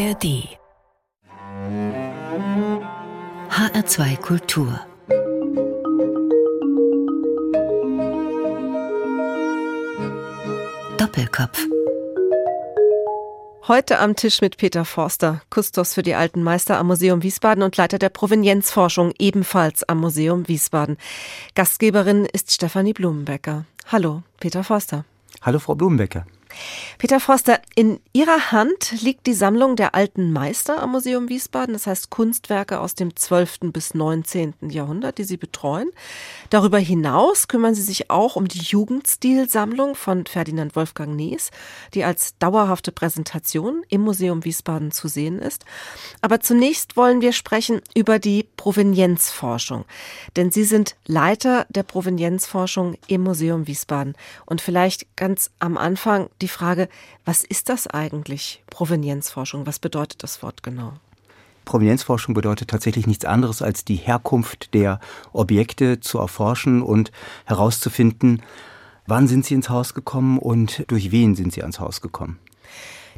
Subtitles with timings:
[0.00, 0.48] ARD
[3.50, 4.80] HR2 Kultur
[10.96, 11.66] Doppelkopf
[13.68, 17.76] Heute am Tisch mit Peter Forster, Kustos für die alten Meister am Museum Wiesbaden und
[17.76, 20.96] Leiter der Provenienzforschung ebenfalls am Museum Wiesbaden.
[21.54, 23.66] Gastgeberin ist Stefanie Blumenbecker.
[23.92, 25.04] Hallo, Peter Forster.
[25.42, 26.24] Hallo, Frau Blumenbecker.
[26.98, 31.86] Peter Forster, in Ihrer Hand liegt die Sammlung der alten Meister am Museum Wiesbaden, das
[31.86, 33.72] heißt Kunstwerke aus dem 12.
[33.72, 34.54] bis 19.
[34.68, 35.90] Jahrhundert, die Sie betreuen.
[36.50, 41.50] Darüber hinaus kümmern Sie sich auch um die Jugendstilsammlung von Ferdinand Wolfgang Nees,
[41.94, 45.64] die als dauerhafte Präsentation im Museum Wiesbaden zu sehen ist.
[46.20, 49.84] Aber zunächst wollen wir sprechen über die Provenienzforschung,
[50.36, 54.14] denn Sie sind Leiter der Provenienzforschung im Museum Wiesbaden.
[54.46, 56.88] Und vielleicht ganz am Anfang die Frage,
[57.24, 59.66] was ist das eigentlich, Provenienzforschung?
[59.66, 60.94] Was bedeutet das Wort genau?
[61.64, 64.98] Provenienzforschung bedeutet tatsächlich nichts anderes als die Herkunft der
[65.32, 67.12] Objekte zu erforschen und
[67.44, 68.42] herauszufinden,
[69.06, 72.38] wann sind sie ins Haus gekommen und durch wen sind sie ans Haus gekommen.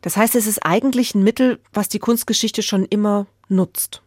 [0.03, 4.03] Das heißt, es ist eigentlich ein Mittel, was die Kunstgeschichte schon immer nutzt.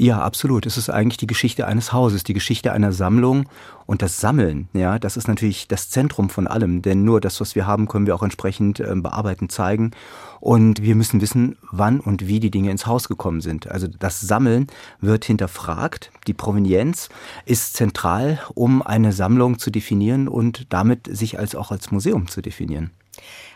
[0.00, 0.64] Ja, absolut.
[0.64, 3.48] Es ist eigentlich die Geschichte eines Hauses, die Geschichte einer Sammlung
[3.84, 4.68] und das Sammeln.
[4.72, 8.06] Ja, das ist natürlich das Zentrum von allem, denn nur das, was wir haben, können
[8.06, 9.90] wir auch entsprechend äh, bearbeiten, zeigen.
[10.38, 13.72] Und wir müssen wissen, wann und wie die Dinge ins Haus gekommen sind.
[13.72, 14.68] Also das Sammeln
[15.00, 16.12] wird hinterfragt.
[16.28, 17.08] Die Provenienz
[17.44, 22.40] ist zentral, um eine Sammlung zu definieren und damit sich als auch als Museum zu
[22.40, 22.92] definieren.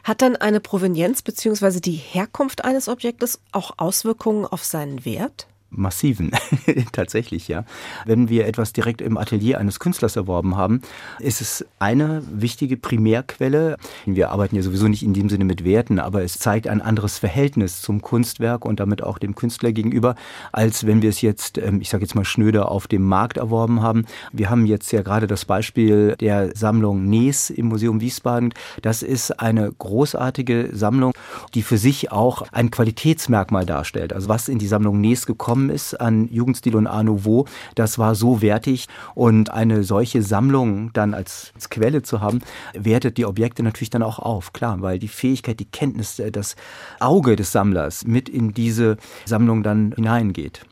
[0.03, 1.79] Hat dann eine Provenienz bzw.
[1.79, 5.47] die Herkunft eines Objektes auch Auswirkungen auf seinen Wert?
[5.73, 6.31] Massiven,
[6.93, 7.65] tatsächlich, ja.
[8.05, 10.83] Wenn wir etwas direkt im Atelier eines Künstlers erworben haben,
[11.19, 13.77] ist es eine wichtige Primärquelle.
[14.07, 17.19] Wir arbeiten ja sowieso nicht in dem Sinne mit Werten, aber es zeigt ein anderes
[17.19, 20.15] Verhältnis zum Kunstwerk und damit auch dem Künstler gegenüber,
[20.53, 23.83] als wenn wir es jetzt, ähm, ich sage jetzt mal schnöder, auf dem Markt erworben
[23.83, 24.05] haben.
[24.33, 28.53] Wir haben jetzt ja gerade das Beispiel der Sammlung Nees im Museum Wiesbaden.
[28.83, 31.13] Das ist eine großartige Sammlung,
[31.55, 34.13] die für sich auch ein Qualitätsmerkmal darstellt.
[34.13, 37.99] Also was in die Sammlung Nees gekommen gekommen ist an Jugendstil und Art Nouveau, das
[37.99, 42.41] war so wertig und eine solche Sammlung dann als, als Quelle zu haben,
[42.75, 46.57] wertet die Objekte natürlich dann auch auf, klar, weil die Fähigkeit, die Kenntnis, äh, das
[47.01, 50.65] Auge des Sammlers mit in diese Sammlung dann hineingeht.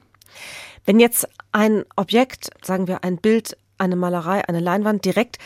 [0.84, 5.38] Wenn jetzt ein Objekt, sagen wir ein Bild, eine Malerei, eine Leinwand direkt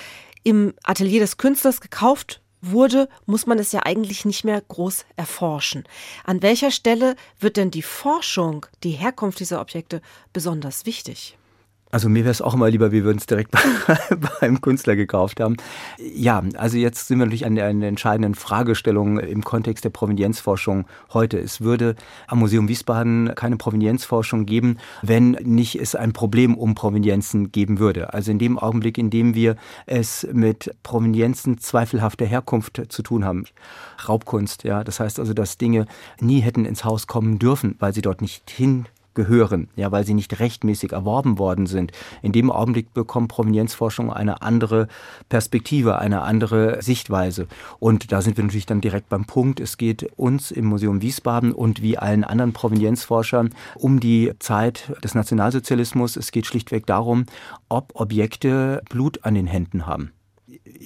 [0.43, 2.41] im Atelier des Künstlers gekauft
[2.71, 5.85] wurde, muss man es ja eigentlich nicht mehr groß erforschen.
[6.25, 10.01] An welcher Stelle wird denn die Forschung, die Herkunft dieser Objekte
[10.33, 11.37] besonders wichtig?
[11.95, 13.55] Also mir wäre es auch immer lieber, wir würden es direkt
[14.41, 15.57] beim Künstler gekauft haben.
[15.97, 19.91] Ja, also jetzt sind wir natürlich an der, an der entscheidenden Fragestellung im Kontext der
[19.91, 21.39] Provenienzforschung heute.
[21.39, 21.95] Es würde
[22.27, 28.13] am Museum Wiesbaden keine Provenienzforschung geben, wenn nicht es ein Problem um Provenienzen geben würde.
[28.13, 29.55] Also in dem Augenblick, in dem wir
[29.87, 33.45] es mit Provenienzen zweifelhafter Herkunft zu tun haben.
[34.09, 34.83] Raubkunst, ja.
[34.83, 35.87] Das heißt also, dass Dinge
[36.19, 40.15] nie hätten ins Haus kommen dürfen, weil sie dort nicht hin gehören, ja, weil sie
[40.15, 41.93] nicht rechtmäßig erworben worden sind.
[42.23, 44.89] In dem Augenblick bekommt Provenienzforschung eine andere
[45.29, 47.47] Perspektive, eine andere Sichtweise.
[47.79, 49.61] Und da sind wir natürlich dann direkt beim Punkt.
[49.61, 55.15] Es geht uns im Museum Wiesbaden und wie allen anderen Provenienzforschern um die Zeit des
[55.15, 56.17] Nationalsozialismus.
[56.17, 57.27] Es geht schlichtweg darum,
[57.69, 60.13] ob Objekte Blut an den Händen haben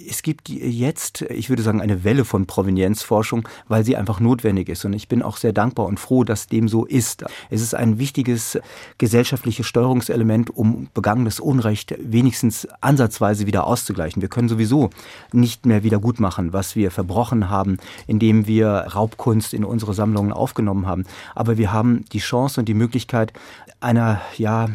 [0.09, 4.85] es gibt jetzt, ich würde sagen, eine Welle von Provenienzforschung, weil sie einfach notwendig ist.
[4.85, 7.25] Und ich bin auch sehr dankbar und froh, dass dem so ist.
[7.51, 8.59] Es ist ein wichtiges
[8.99, 14.23] gesellschaftliches Steuerungselement, um begangenes Unrecht wenigstens ansatzweise wieder auszugleichen.
[14.23, 14.91] Wir können sowieso
[15.33, 20.33] nicht mehr wieder gut machen, was wir verbrochen haben, indem wir Raubkunst in unsere Sammlungen
[20.33, 21.05] aufgenommen haben.
[21.35, 23.33] Aber wir haben die Chance und die Möglichkeit
[23.81, 24.69] einer, ja,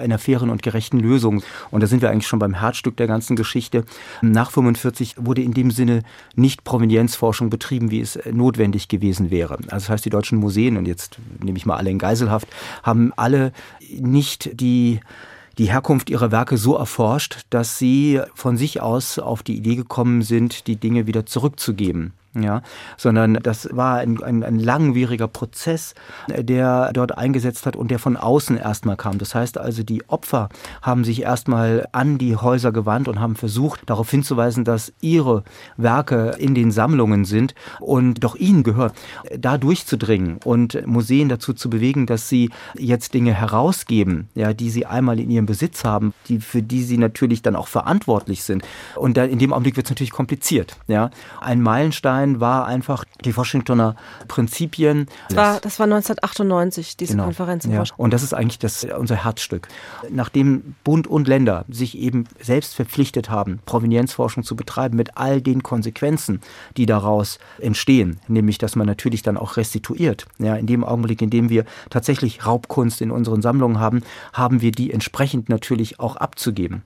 [0.00, 1.42] einer fairen und gerechten Lösung.
[1.70, 3.84] Und da sind wir eigentlich schon beim Herzstück der ganzen Geschichte.
[4.22, 6.02] Nach 45 wurde in dem Sinne
[6.34, 9.54] nicht Provenienzforschung betrieben, wie es notwendig gewesen wäre.
[9.54, 12.48] Also das heißt, die deutschen Museen, und jetzt nehme ich mal alle in Geiselhaft,
[12.82, 13.52] haben alle
[13.90, 15.00] nicht die
[15.58, 20.20] die Herkunft ihrer Werke so erforscht, dass sie von sich aus auf die Idee gekommen
[20.20, 22.12] sind, die Dinge wieder zurückzugeben
[22.42, 22.62] ja,
[22.96, 25.94] sondern das war ein, ein, ein langwieriger Prozess,
[26.28, 29.18] der dort eingesetzt hat und der von außen erstmal kam.
[29.18, 30.48] Das heißt also, die Opfer
[30.82, 35.44] haben sich erstmal an die Häuser gewandt und haben versucht, darauf hinzuweisen, dass ihre
[35.76, 38.94] Werke in den Sammlungen sind und doch ihnen gehört,
[39.38, 44.86] da durchzudringen und Museen dazu zu bewegen, dass sie jetzt Dinge herausgeben, ja, die sie
[44.86, 48.64] einmal in ihrem Besitz haben, die, für die sie natürlich dann auch verantwortlich sind.
[48.94, 50.76] Und da, in dem Augenblick wird es natürlich kompliziert.
[50.86, 51.10] Ja.
[51.40, 53.96] Ein Meilenstein sein war einfach die Washingtoner
[54.28, 55.06] Prinzipien.
[55.28, 57.24] Das war, das war 1998, diese genau.
[57.24, 57.80] Konferenz in ja.
[57.80, 58.02] Washington.
[58.02, 59.68] Und das ist eigentlich das, unser Herzstück.
[60.10, 65.62] Nachdem Bund und Länder sich eben selbst verpflichtet haben, Provenienzforschung zu betreiben mit all den
[65.62, 66.40] Konsequenzen,
[66.76, 70.26] die daraus entstehen, nämlich dass man natürlich dann auch restituiert.
[70.38, 74.02] Ja, in dem Augenblick, in dem wir tatsächlich Raubkunst in unseren Sammlungen haben,
[74.32, 76.82] haben wir die entsprechend natürlich auch abzugeben.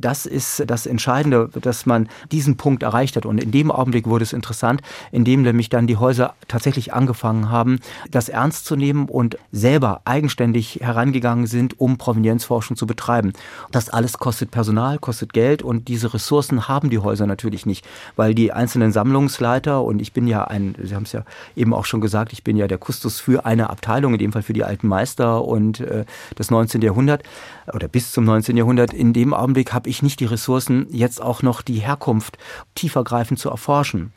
[0.00, 3.26] Das ist das Entscheidende, dass man diesen Punkt erreicht hat.
[3.26, 4.82] Und in dem Augenblick wurde es interessant,
[5.12, 7.80] indem nämlich dann die Häuser tatsächlich angefangen haben,
[8.10, 13.32] das ernst zu nehmen und selber eigenständig herangegangen sind, um Provenienzforschung zu betreiben.
[13.70, 17.86] Das alles kostet Personal, kostet Geld und diese Ressourcen haben die Häuser natürlich nicht,
[18.16, 21.24] weil die einzelnen Sammlungsleiter und ich bin ja ein, Sie haben es ja
[21.56, 24.42] eben auch schon gesagt, ich bin ja der Kustus für eine Abteilung, in dem Fall
[24.42, 26.04] für die alten Meister und äh,
[26.36, 26.82] das 19.
[26.82, 27.22] Jahrhundert
[27.72, 28.56] oder bis zum 19.
[28.56, 28.92] Jahrhundert.
[28.92, 32.38] In dem Augenblick habe ich nicht die Ressourcen, jetzt auch noch die Herkunft
[32.74, 34.12] tiefergreifend zu erforschen.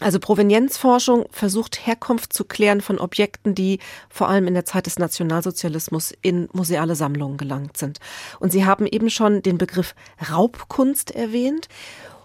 [0.00, 3.78] Also Provenienzforschung versucht Herkunft zu klären von Objekten, die
[4.08, 7.98] vor allem in der Zeit des Nationalsozialismus in museale Sammlungen gelangt sind.
[8.40, 9.94] Und Sie haben eben schon den Begriff
[10.30, 11.68] Raubkunst erwähnt.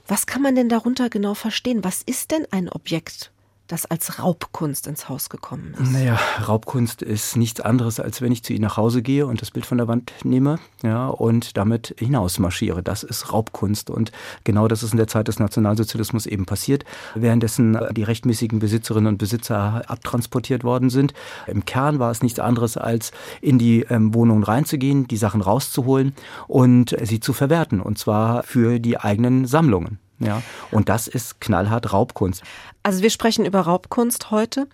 [0.07, 1.83] Was kann man denn darunter genau verstehen?
[1.83, 3.32] Was ist denn ein Objekt?
[3.73, 5.91] Das als Raubkunst ins Haus gekommen ist?
[5.91, 9.49] Naja, Raubkunst ist nichts anderes, als wenn ich zu Ihnen nach Hause gehe und das
[9.49, 12.83] Bild von der Wand nehme ja, und damit hinausmarschiere.
[12.83, 13.89] Das ist Raubkunst.
[13.89, 14.11] Und
[14.43, 16.85] genau das ist in der Zeit des Nationalsozialismus eben passiert,
[17.15, 21.15] währenddessen die rechtmäßigen Besitzerinnen und Besitzer abtransportiert worden sind.
[21.47, 23.11] Im Kern war es nichts anderes, als
[23.41, 26.13] in die ähm, Wohnungen reinzugehen, die Sachen rauszuholen
[26.47, 27.81] und sie zu verwerten.
[27.81, 29.97] Und zwar für die eigenen Sammlungen.
[30.23, 30.41] Ja,
[30.71, 32.43] und das ist knallhart Raubkunst.
[32.81, 34.67] Also wir sprechen über Raubkunst heute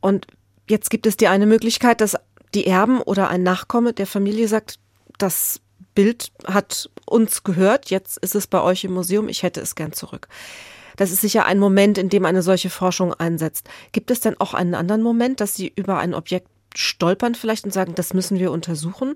[0.00, 0.26] und
[0.68, 2.16] jetzt gibt es die eine Möglichkeit, dass
[2.54, 4.78] die Erben oder ein Nachkomme der Familie sagt,
[5.18, 5.60] das
[5.94, 9.92] Bild hat uns gehört, jetzt ist es bei euch im Museum, ich hätte es gern
[9.92, 10.28] zurück.
[10.96, 13.68] Das ist sicher ein Moment, in dem eine solche Forschung einsetzt.
[13.92, 17.72] Gibt es denn auch einen anderen Moment, dass Sie über ein Objekt stolpern vielleicht und
[17.72, 19.14] sagen, das müssen wir untersuchen?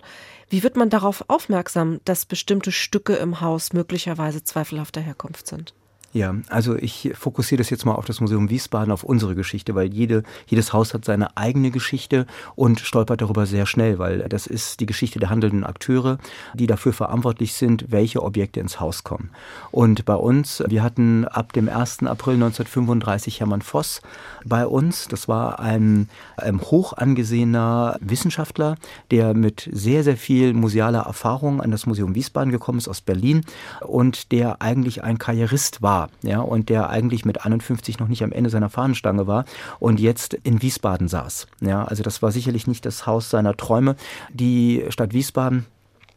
[0.49, 5.75] Wie wird man darauf aufmerksam, dass bestimmte Stücke im Haus möglicherweise zweifelhafter Herkunft sind?
[6.15, 9.93] Ja, also ich fokussiere das jetzt mal auf das Museum Wiesbaden, auf unsere Geschichte, weil
[9.93, 12.27] jede, jedes Haus hat seine eigene Geschichte
[12.57, 16.17] und stolpert darüber sehr schnell, weil das ist die Geschichte der handelnden Akteure,
[16.55, 19.29] die dafür verantwortlich sind, welche Objekte ins Haus kommen.
[19.71, 22.05] Und bei uns, wir hatten ab dem 1.
[22.05, 24.01] April 1935 Hermann Voss
[24.47, 25.09] bei uns.
[25.09, 26.09] Das war ein,
[26.39, 28.77] ein hoch angesehener Wissenschaftler,
[29.11, 33.43] der mit sehr, sehr viel musealer Erfahrung an das Museum Wiesbaden gekommen ist aus Berlin
[33.81, 38.23] und der eigentlich ein Karrierist war war, ja, und der eigentlich mit 51 noch nicht
[38.23, 39.45] am Ende seiner Fahnenstange war
[39.79, 41.47] und jetzt in Wiesbaden saß.
[41.61, 43.97] Ja, also das war sicherlich nicht das Haus seiner Träume.
[44.33, 45.67] Die Stadt Wiesbaden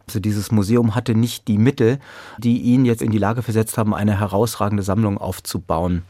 [0.07, 2.00] also dieses Museum hatte nicht die Mittel,
[2.38, 6.04] die ihn jetzt in die Lage versetzt haben, eine herausragende Sammlung aufzubauen.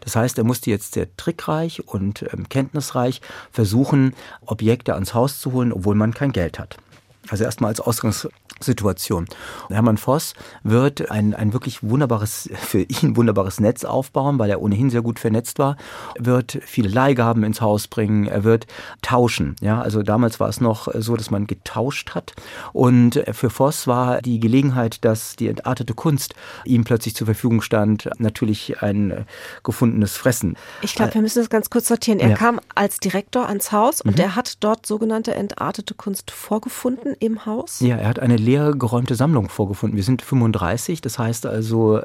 [0.00, 3.20] Das heißt, er musste jetzt sehr trickreich und ähm, kenntnisreich
[3.52, 6.78] versuchen, Objekte ans Haus zu holen, obwohl man kein Geld hat.
[7.28, 8.28] Also erstmal als Ausgangs
[8.62, 9.26] Situation.
[9.70, 14.90] Hermann Voss wird ein, ein wirklich wunderbares, für ihn wunderbares Netz aufbauen, weil er ohnehin
[14.90, 15.76] sehr gut vernetzt war,
[16.18, 18.66] wird viele Leihgaben ins Haus bringen, er wird
[19.02, 19.56] tauschen.
[19.60, 22.34] Ja, also damals war es noch so, dass man getauscht hat.
[22.72, 26.34] Und für Voss war die Gelegenheit, dass die entartete Kunst
[26.64, 29.26] ihm plötzlich zur Verfügung stand, natürlich ein
[29.62, 30.56] gefundenes Fressen.
[30.82, 32.20] Ich glaube, wir müssen das ganz kurz sortieren.
[32.20, 32.36] Er ja.
[32.36, 34.22] kam als Direktor ans Haus und mhm.
[34.22, 37.80] er hat dort sogenannte entartete Kunst vorgefunden im Haus.
[37.80, 39.96] Ja, er hat eine leer geräumte Sammlung vorgefunden.
[39.96, 42.04] Wir sind 35, das heißt also, äh,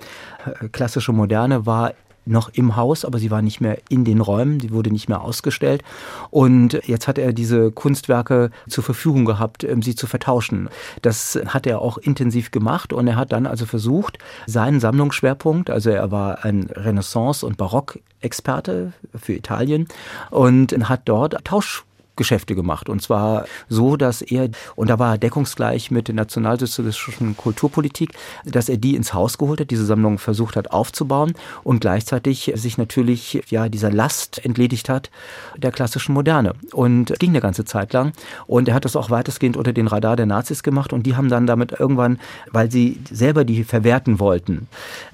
[0.71, 1.93] klassische Moderne war
[2.27, 5.21] noch im Haus, aber sie war nicht mehr in den Räumen, sie wurde nicht mehr
[5.21, 5.83] ausgestellt.
[6.29, 10.69] Und jetzt hat er diese Kunstwerke zur Verfügung gehabt, ähm, sie zu vertauschen.
[11.01, 15.89] Das hat er auch intensiv gemacht und er hat dann also versucht, seinen Sammlungsschwerpunkt, also
[15.89, 19.87] er war ein Renaissance- und Barock-Experte für Italien
[20.29, 21.85] und hat dort Tausch
[22.17, 22.89] Geschäfte gemacht.
[22.89, 28.12] Und zwar so, dass er, und da war er deckungsgleich mit der nationalsozialistischen Kulturpolitik,
[28.45, 31.33] dass er die ins Haus geholt hat, diese Sammlung versucht hat aufzubauen
[31.63, 35.09] und gleichzeitig sich natürlich ja dieser Last entledigt hat
[35.55, 36.53] der klassischen Moderne.
[36.74, 38.13] Und ging eine ganze Zeit lang.
[38.45, 41.29] Und er hat das auch weitestgehend unter den Radar der Nazis gemacht und die haben
[41.29, 42.19] dann damit irgendwann,
[42.51, 44.67] weil sie selber die verwerten wollten,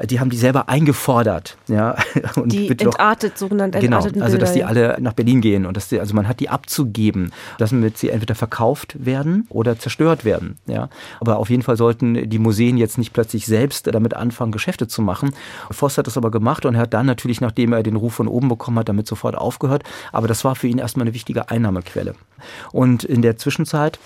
[0.04, 1.58] die haben die selber eingefordert.
[1.68, 1.96] Ja,
[2.36, 6.00] und die entartet, sogenannte genau, also dass die alle nach Berlin gehen und dass die,
[6.00, 10.58] also man hat die abzugeben geben, damit sie entweder verkauft werden oder zerstört werden.
[10.68, 10.90] Ja.
[11.20, 15.02] Aber auf jeden Fall sollten die Museen jetzt nicht plötzlich selbst damit anfangen, Geschäfte zu
[15.02, 15.32] machen.
[15.72, 18.28] Voss hat das aber gemacht und er hat dann natürlich, nachdem er den Ruf von
[18.28, 19.84] oben bekommen hat, damit sofort aufgehört.
[20.12, 22.16] Aber das war für ihn erstmal eine wichtige Einnahmequelle.
[22.72, 24.00] Und in der Zwischenzeit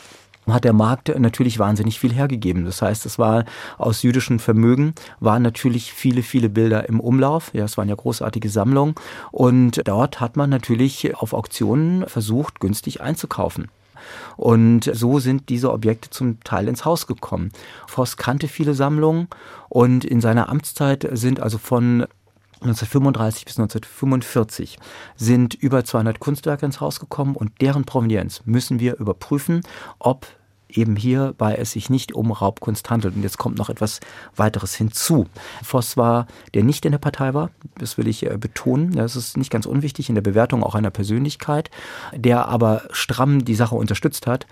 [0.54, 2.66] hat der Markt natürlich wahnsinnig viel hergegeben.
[2.66, 3.46] Das heißt, es war
[3.78, 7.52] aus jüdischen Vermögen waren natürlich viele, viele Bilder im Umlauf.
[7.54, 8.96] Ja, es waren ja großartige Sammlungen.
[9.32, 13.70] Und dort hat man natürlich auf Auktionen versucht, günstig einzukaufen.
[14.36, 17.52] Und so sind diese Objekte zum Teil ins Haus gekommen.
[17.88, 19.28] Voss kannte viele Sammlungen
[19.70, 22.06] und in seiner Amtszeit sind also von
[22.62, 24.80] 1935 bis 1945
[25.16, 29.62] sind über 200 Kunstwerke ins Haus gekommen und deren Provenienz müssen wir überprüfen,
[30.00, 30.28] ob
[30.70, 33.16] eben hierbei es sich nicht um Raubkunst handelt.
[33.16, 34.00] Und jetzt kommt noch etwas
[34.36, 35.28] weiteres hinzu.
[35.64, 39.38] Voss war, der nicht in der Partei war, das will ich äh, betonen, das ist
[39.38, 41.70] nicht ganz unwichtig in der Bewertung auch einer Persönlichkeit,
[42.14, 44.46] der aber stramm die Sache unterstützt hat,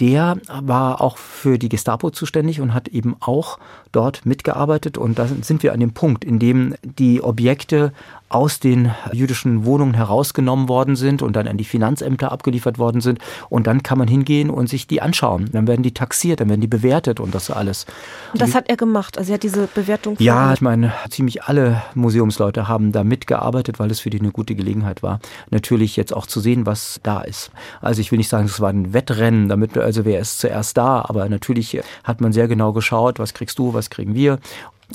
[0.00, 3.58] der war auch für die Gestapo zuständig und hat eben auch
[3.92, 4.98] dort mitgearbeitet.
[4.98, 7.92] Und da sind wir an dem Punkt, in dem die Objekte
[8.28, 13.20] aus den jüdischen Wohnungen herausgenommen worden sind und dann an die Finanzämter abgeliefert worden sind.
[13.48, 15.48] Und dann kann man hingehen und sich die anschauen.
[15.52, 17.86] Dann werden die taxiert, dann werden die bewertet und das alles.
[18.32, 19.16] Und das hat er gemacht.
[19.16, 20.16] Also er hat diese Bewertung.
[20.18, 24.54] Ja, ich meine, ziemlich alle Museumsleute haben da mitgearbeitet, weil es für die eine gute
[24.54, 27.50] Gelegenheit war, natürlich jetzt auch zu sehen, was da ist.
[27.80, 31.04] Also ich will nicht sagen, es war ein Wettrennen, damit also wer ist zuerst da,
[31.06, 34.38] aber natürlich hat man sehr genau geschaut, was kriegst du, was kriegen wir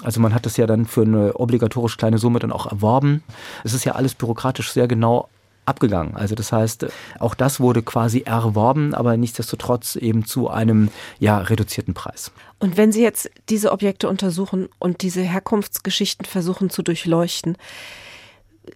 [0.04, 3.24] also man hat das ja dann für eine obligatorisch kleine Summe dann auch erworben.
[3.64, 5.28] Es ist ja alles bürokratisch sehr genau
[5.66, 6.16] abgegangen.
[6.16, 6.88] Also das heißt,
[7.20, 12.32] auch das wurde quasi erworben, aber nichtsdestotrotz eben zu einem ja reduzierten Preis.
[12.60, 17.58] Und wenn Sie jetzt diese Objekte untersuchen und diese Herkunftsgeschichten versuchen zu durchleuchten,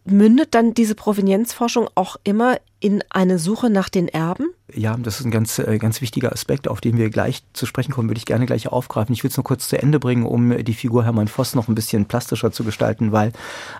[0.03, 4.53] mündet dann diese Provenienzforschung auch immer in eine Suche nach den Erben?
[4.71, 7.91] Ja, das ist ein ganz, äh, ganz wichtiger Aspekt, auf den wir gleich zu sprechen
[7.91, 9.11] kommen, würde ich gerne gleich aufgreifen.
[9.11, 11.73] Ich will es nur kurz zu Ende bringen, um die Figur Hermann Voss noch ein
[11.73, 13.31] bisschen plastischer zu gestalten, weil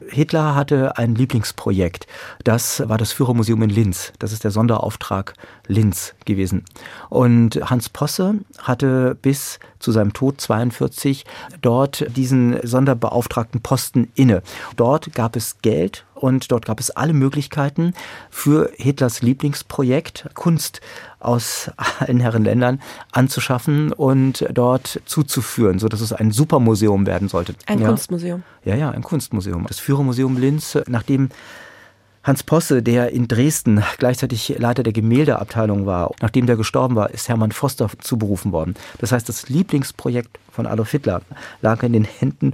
[0.10, 2.08] Hitler hatte ein Lieblingsprojekt.
[2.44, 4.12] Das war das Führermuseum in Linz.
[4.18, 5.34] Das ist der Sonderauftrag
[5.68, 6.66] Linz gewesen.
[7.10, 11.26] Und Hans Posse hatte bis zu seinem Tod 42
[11.62, 14.42] dort diesen Sonderbeauftragten Posten inne.
[14.78, 17.94] Dort gab es Geld und dort gab es alle Möglichkeiten
[18.30, 20.82] für Hitlers Lieblingsprojekt Kunst
[21.20, 21.70] aus
[22.00, 22.82] allen Herren Ländern
[23.12, 27.54] anzuschaffen und dort zuzuführen, so dass es ein Supermuseum werden sollte.
[27.68, 27.88] Ein ja.
[27.88, 28.44] Kunstmuseum.
[28.64, 29.66] Ja, ja, ein Kunstmuseum.
[29.68, 31.30] Das Führermuseum Linz, nachdem
[32.24, 37.30] Hans Posse, der in Dresden gleichzeitig Leiter der Gemäldeabteilung war, nachdem der gestorben war, ist
[37.30, 38.74] Hermann Foster zuberufen worden.
[38.98, 41.22] Das heißt, das Lieblingsprojekt von Adolf Hitler
[41.62, 42.54] lag in den Händen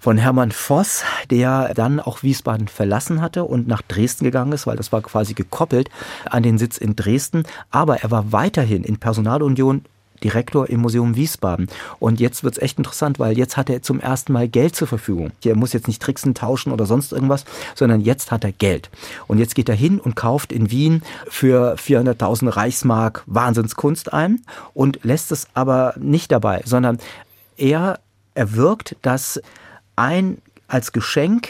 [0.00, 4.76] von Hermann Voss, der dann auch Wiesbaden verlassen hatte und nach Dresden gegangen ist, weil
[4.76, 5.90] das war quasi gekoppelt
[6.30, 7.44] an den Sitz in Dresden.
[7.70, 9.84] Aber er war weiterhin in Personalunion
[10.22, 11.68] Direktor im Museum Wiesbaden.
[11.98, 15.32] Und jetzt wird's echt interessant, weil jetzt hat er zum ersten Mal Geld zur Verfügung.
[15.44, 18.90] Er muss jetzt nicht tricksen, tauschen oder sonst irgendwas, sondern jetzt hat er Geld.
[19.26, 24.40] Und jetzt geht er hin und kauft in Wien für 400.000 Reichsmark Wahnsinnskunst ein
[24.74, 26.98] und lässt es aber nicht dabei, sondern
[27.56, 28.00] er
[28.34, 29.40] erwirkt, dass
[29.98, 30.38] ein
[30.68, 31.48] als Geschenk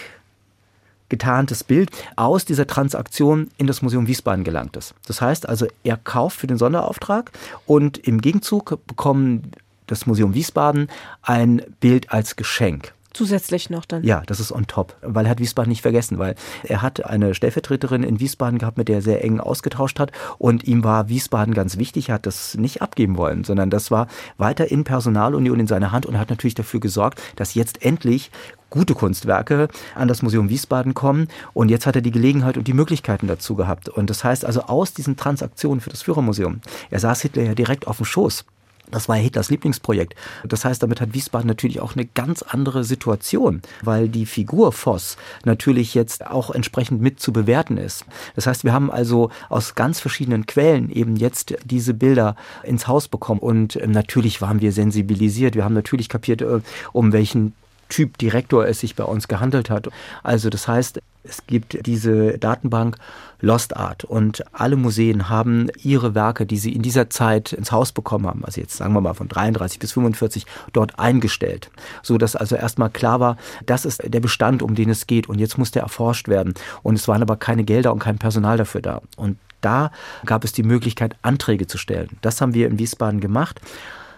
[1.09, 4.95] getarntes Bild aus dieser Transaktion in das Museum Wiesbaden gelangt ist.
[5.07, 7.33] Das heißt also, er kauft für den Sonderauftrag
[7.67, 9.53] und im Gegenzug bekommen
[9.87, 10.89] das Museum Wiesbaden
[11.23, 12.93] ein Bild als Geschenk.
[13.19, 14.05] Zusätzlich noch dann?
[14.05, 17.35] Ja, das ist on top, weil er hat Wiesbaden nicht vergessen, weil er hat eine
[17.35, 21.53] Stellvertreterin in Wiesbaden gehabt, mit der er sehr eng ausgetauscht hat und ihm war Wiesbaden
[21.53, 24.07] ganz wichtig, er hat das nicht abgeben wollen, sondern das war
[24.37, 28.31] weiter in Personalunion in seiner Hand und hat natürlich dafür gesorgt, dass jetzt endlich
[28.71, 31.27] gute Kunstwerke an das Museum Wiesbaden kommen.
[31.55, 33.89] Und jetzt hat er die Gelegenheit und die Möglichkeiten dazu gehabt.
[33.89, 36.61] Und das heißt also aus diesen Transaktionen für das Führermuseum,
[36.91, 38.45] er saß Hitler ja direkt auf dem Schoß.
[38.91, 40.15] Das war Hitlers Lieblingsprojekt.
[40.47, 45.17] Das heißt, damit hat Wiesbaden natürlich auch eine ganz andere Situation, weil die Figur Voss
[45.45, 48.05] natürlich jetzt auch entsprechend mit zu bewerten ist.
[48.35, 53.09] Das heißt, wir haben also aus ganz verschiedenen Quellen eben jetzt diese Bilder ins Haus
[53.09, 55.55] bekommen und ähm, natürlich waren wir sensibilisiert.
[55.55, 56.61] Wir haben natürlich kapiert, äh,
[56.93, 57.55] um welchen
[57.89, 59.89] Typ Direktor es sich bei uns gehandelt hat.
[60.23, 62.97] Also das heißt, es gibt diese Datenbank
[63.41, 67.93] Lost Art und alle Museen haben ihre Werke, die sie in dieser Zeit ins Haus
[67.93, 71.71] bekommen haben, also jetzt sagen wir mal von 33 bis 45, dort eingestellt,
[72.03, 75.29] so dass also erstmal klar war, das ist der Bestand, um den es geht.
[75.29, 76.55] Und jetzt muss der erforscht werden.
[76.83, 79.03] Und es waren aber keine Gelder und kein Personal dafür da.
[79.17, 79.91] Und da
[80.25, 82.19] gab es die Möglichkeit, Anträge zu stellen.
[82.21, 83.61] Das haben wir in Wiesbaden gemacht,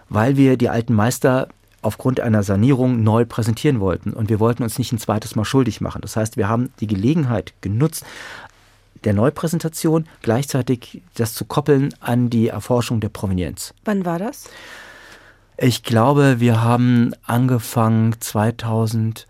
[0.09, 1.47] weil wir die alten Meister
[1.81, 4.13] aufgrund einer Sanierung neu präsentieren wollten.
[4.13, 6.01] Und wir wollten uns nicht ein zweites Mal schuldig machen.
[6.01, 8.05] Das heißt, wir haben die Gelegenheit genutzt,
[9.03, 13.73] der Neupräsentation gleichzeitig das zu koppeln an die Erforschung der Provenienz.
[13.83, 14.49] Wann war das?
[15.57, 19.27] Ich glaube, wir haben angefangen 2000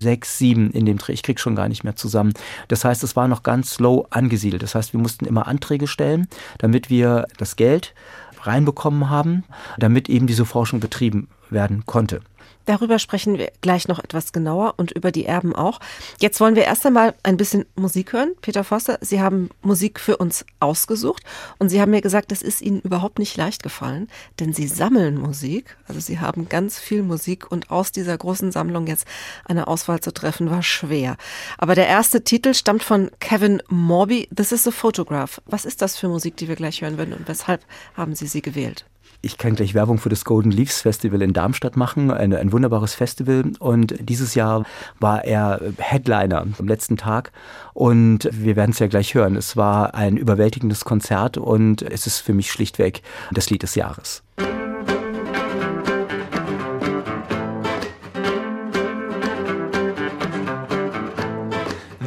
[0.00, 1.12] sechs, sieben in dem Dreh.
[1.12, 2.32] Ich krieg schon gar nicht mehr zusammen.
[2.68, 4.62] Das heißt, es war noch ganz low angesiedelt.
[4.62, 7.94] Das heißt, wir mussten immer Anträge stellen, damit wir das Geld
[8.42, 9.44] reinbekommen haben,
[9.78, 12.20] damit eben diese Forschung betrieben werden konnte.
[12.68, 15.80] Darüber sprechen wir gleich noch etwas genauer und über die Erben auch.
[16.20, 18.34] Jetzt wollen wir erst einmal ein bisschen Musik hören.
[18.42, 21.22] Peter Foster, Sie haben Musik für uns ausgesucht
[21.58, 25.18] und Sie haben mir gesagt, das ist Ihnen überhaupt nicht leicht gefallen, denn Sie sammeln
[25.18, 25.78] Musik.
[25.86, 29.06] Also Sie haben ganz viel Musik und aus dieser großen Sammlung jetzt
[29.46, 31.16] eine Auswahl zu treffen, war schwer.
[31.56, 35.40] Aber der erste Titel stammt von Kevin Morby, This is a Photograph.
[35.46, 37.64] Was ist das für Musik, die wir gleich hören werden und weshalb
[37.94, 38.84] haben Sie sie gewählt?
[39.20, 42.94] Ich kann gleich Werbung für das Golden Leaves Festival in Darmstadt machen, ein, ein, wunderbares
[42.94, 43.50] Festival.
[43.58, 44.64] Und dieses Jahr
[45.00, 47.32] war er Headliner am letzten Tag.
[47.74, 49.34] Und wir werden es ja gleich hören.
[49.34, 54.22] Es war ein überwältigendes Konzert und es ist für mich schlichtweg das Lied des Jahres.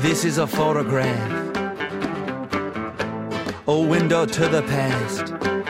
[0.01, 1.55] This is a photograph,
[3.67, 5.60] a window to the past.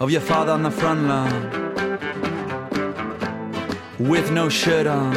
[0.00, 1.50] Of your father on the front lawn
[3.98, 5.12] with no shirt on,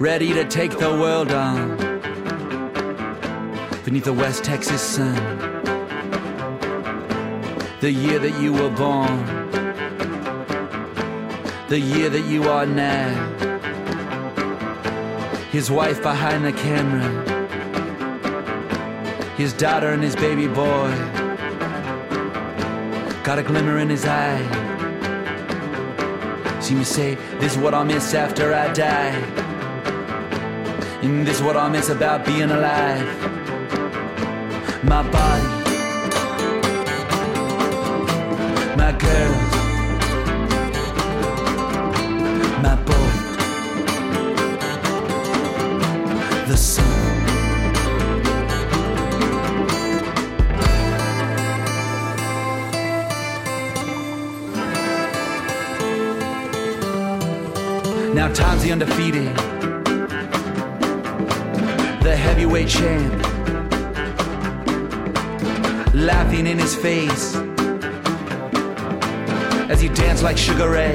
[0.00, 1.76] ready to take the world on
[3.84, 5.14] beneath the West Texas sun.
[7.80, 9.24] The year that you were born,
[11.68, 13.34] the year that you are now.
[15.52, 17.06] His wife behind the camera,
[19.36, 21.15] his daughter and his baby boy.
[23.26, 24.40] Got a glimmer in his eye.
[26.60, 29.16] See me say, This is what I miss after I die.
[31.02, 33.04] And this is what I miss about being alive.
[34.84, 35.48] My body,
[38.76, 39.35] my girls,
[58.78, 59.34] undefeated,
[62.02, 63.10] the heavyweight champ,
[65.94, 67.34] laughing in his face
[69.70, 70.94] as he danced like Sugar Ray.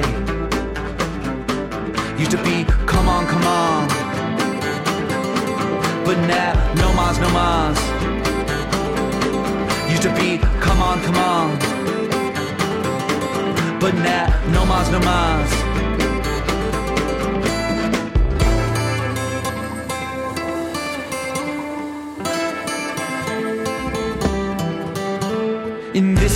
[2.16, 3.88] Used to be, come on, come on,
[6.04, 7.78] but now no mas, no mas.
[9.90, 11.58] Used to be, come on, come on,
[13.80, 15.61] but now no mas, no mas.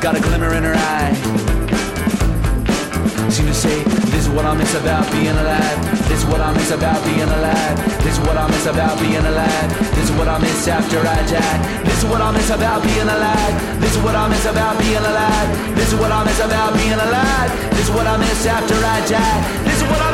[0.00, 1.12] got a glimmer in her eye.
[3.28, 5.76] Seem to say, this is what I miss about being alive.
[6.08, 7.76] This is what I miss about being alive.
[8.00, 9.68] This is what I miss about being alive.
[9.94, 11.84] This is what I miss after I die.
[11.84, 13.54] This is what I miss about being alive.
[13.80, 15.76] This is what I miss about being alive.
[15.76, 17.50] This is what I miss about being alive.
[17.76, 19.40] This is what I miss after I die.
[19.68, 20.09] This is what I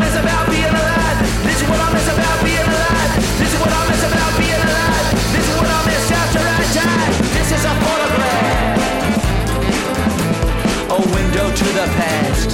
[11.77, 12.51] the past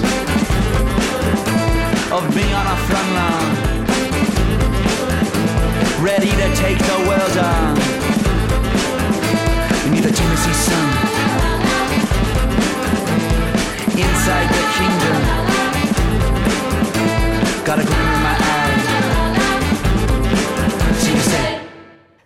[2.11, 3.51] of being on a front lawn,
[6.03, 7.75] ready to take the world on
[9.85, 10.89] beneath the Tennessee sun,
[13.97, 15.19] inside the kingdom.
[17.65, 18.52] Got a glimmer in my eye.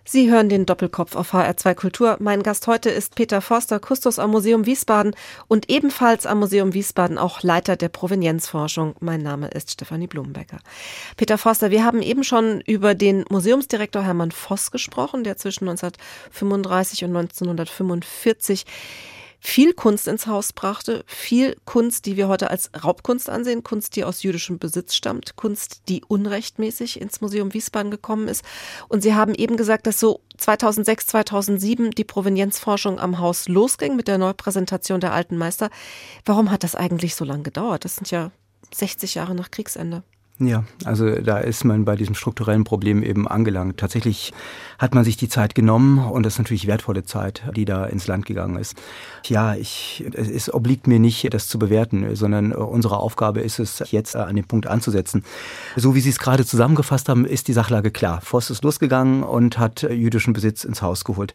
[0.09, 2.15] Sie hören den Doppelkopf auf HR2 Kultur.
[2.21, 5.13] Mein Gast heute ist Peter Forster, Kustos am Museum Wiesbaden
[5.49, 8.95] und ebenfalls am Museum Wiesbaden auch Leiter der Provenienzforschung.
[9.01, 10.59] Mein Name ist Stefanie Blumenbecker.
[11.17, 17.03] Peter Forster, wir haben eben schon über den Museumsdirektor Hermann Voss gesprochen, der zwischen 1935
[17.03, 18.65] und 1945
[19.39, 24.03] viel Kunst ins Haus brachte, viel Kunst, die wir heute als Raubkunst ansehen, Kunst, die
[24.03, 28.43] aus jüdischem Besitz stammt, Kunst, die unrechtmäßig ins Museum Wiesbaden gekommen ist.
[28.87, 34.07] Und Sie haben eben gesagt, dass so 2006, 2007 die Provenienzforschung am Haus losging mit
[34.07, 35.69] der Neupräsentation der alten Meister.
[36.25, 37.85] Warum hat das eigentlich so lange gedauert?
[37.85, 38.31] Das sind ja
[38.73, 40.03] 60 Jahre nach Kriegsende.
[40.39, 43.77] Ja, also da ist man bei diesem strukturellen Problem eben angelangt.
[43.77, 44.33] Tatsächlich
[44.77, 48.05] hat man sich die Zeit genommen und das ist natürlich wertvolle Zeit, die da ins
[48.05, 48.75] Land gegangen ist.
[49.25, 54.15] Ja, ich, es obliegt mir nicht, das zu bewerten, sondern unsere Aufgabe ist es, jetzt
[54.15, 55.23] an den Punkt anzusetzen.
[55.75, 58.21] So wie Sie es gerade zusammengefasst haben, ist die Sachlage klar.
[58.21, 61.33] Voss ist losgegangen und hat jüdischen Besitz ins Haus geholt.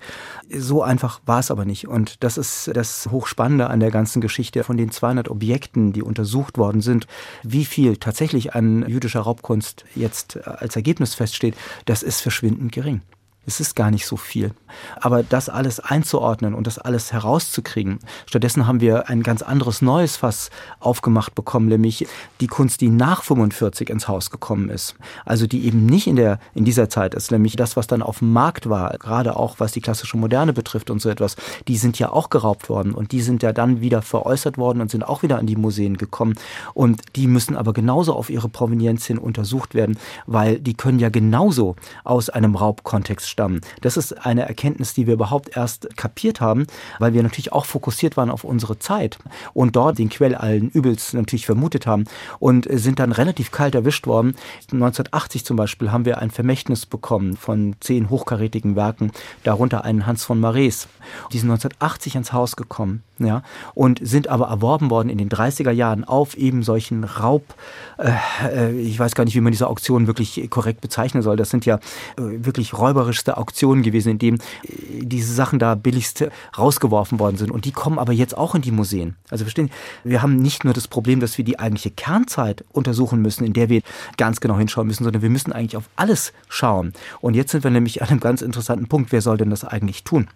[0.48, 1.88] So einfach war es aber nicht.
[1.88, 4.62] Und das ist das Hochspannende an der ganzen Geschichte.
[4.62, 7.08] Von den 200 Objekten, die untersucht worden sind,
[7.42, 11.55] wie viel tatsächlich an jüdischer Raubkunst jetzt als Ergebnis feststeht,
[11.87, 13.02] das ist verschwindend gering.
[13.44, 14.52] Es ist gar nicht so viel.
[15.00, 20.16] Aber das alles einzuordnen und das alles herauszukriegen, stattdessen haben wir ein ganz anderes neues
[20.16, 22.07] Fass aufgemacht bekommen, nämlich
[22.40, 24.94] die Kunst, die nach 45 ins Haus gekommen ist.
[25.24, 28.20] Also die eben nicht in der, in dieser Zeit ist, nämlich das, was dann auf
[28.20, 31.35] dem Markt war, gerade auch was die klassische Moderne betrifft und so etwas,
[31.66, 34.90] die sind ja auch geraubt worden und die sind ja dann wieder veräußert worden und
[34.90, 36.35] sind auch wieder an die Museen gekommen.
[36.74, 41.09] Und die müssen aber genauso auf ihre Provenienz hin untersucht werden, weil die können ja
[41.09, 41.74] genauso
[42.05, 43.62] aus einem Raubkontext stammen.
[43.80, 46.66] Das ist eine Erkenntnis, die wir überhaupt erst kapiert haben,
[47.00, 49.18] weil wir natürlich auch fokussiert waren auf unsere Zeit
[49.54, 52.04] und dort den Quell allen Übels natürlich vermutet haben
[52.38, 54.36] und sind dann relativ kalt erwischt worden.
[54.70, 59.10] 1980 zum Beispiel haben wir ein Vermächtnis bekommen von zehn hochkarätigen Werken,
[59.42, 60.86] darunter einen Hans von Marais.
[61.32, 63.42] Die sind 1980 ans Haus gekommen ja,
[63.74, 67.54] und sind aber erworben worden in den 30er Jahren auf eben solchen Raub,
[67.98, 68.12] äh,
[68.46, 71.37] äh, ich weiß gar nicht, wie man diese Auktionen wirklich korrekt bezeichnen soll.
[71.37, 71.80] Das sind ja äh,
[72.16, 76.24] wirklich räuberischste Auktionen gewesen, in denen äh, diese Sachen da billigst
[76.56, 77.50] rausgeworfen worden sind.
[77.50, 79.16] Und die kommen aber jetzt auch in die Museen.
[79.30, 79.70] Also verstehen,
[80.04, 83.68] wir haben nicht nur das Problem, dass wir die eigentliche Kernzeit untersuchen müssen, in der
[83.68, 83.82] wir
[84.16, 86.92] ganz genau hinschauen müssen, sondern wir müssen eigentlich auf alles schauen.
[87.20, 89.12] Und jetzt sind wir nämlich an einem ganz interessanten Punkt.
[89.12, 90.28] Wer soll denn das eigentlich tun?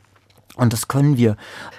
[0.54, 1.36] Und das können wir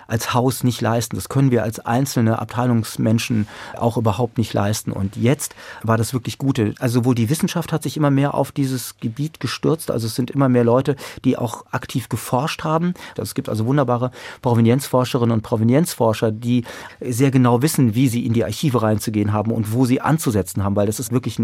[0.08, 1.16] als Haus nicht leisten.
[1.16, 4.92] Das können wir als einzelne Abteilungsmenschen auch überhaupt nicht leisten.
[4.92, 6.76] Und jetzt war das wirklich Gute.
[6.80, 9.90] Also sowohl die Wissenschaft hat sich immer mehr auf dieses Gebiet gestürzt.
[9.90, 12.94] Also es sind immer mehr Leute, die auch aktiv geforscht haben.
[13.18, 14.12] Es gibt also wunderbare
[14.44, 16.64] Provenienzforscherinnen und Provenienzforscher, die
[17.02, 20.76] sehr genau wissen, wie sie in die Archive reinzugehen haben und wo sie anzusetzen haben,
[20.76, 21.42] weil das ist wirklich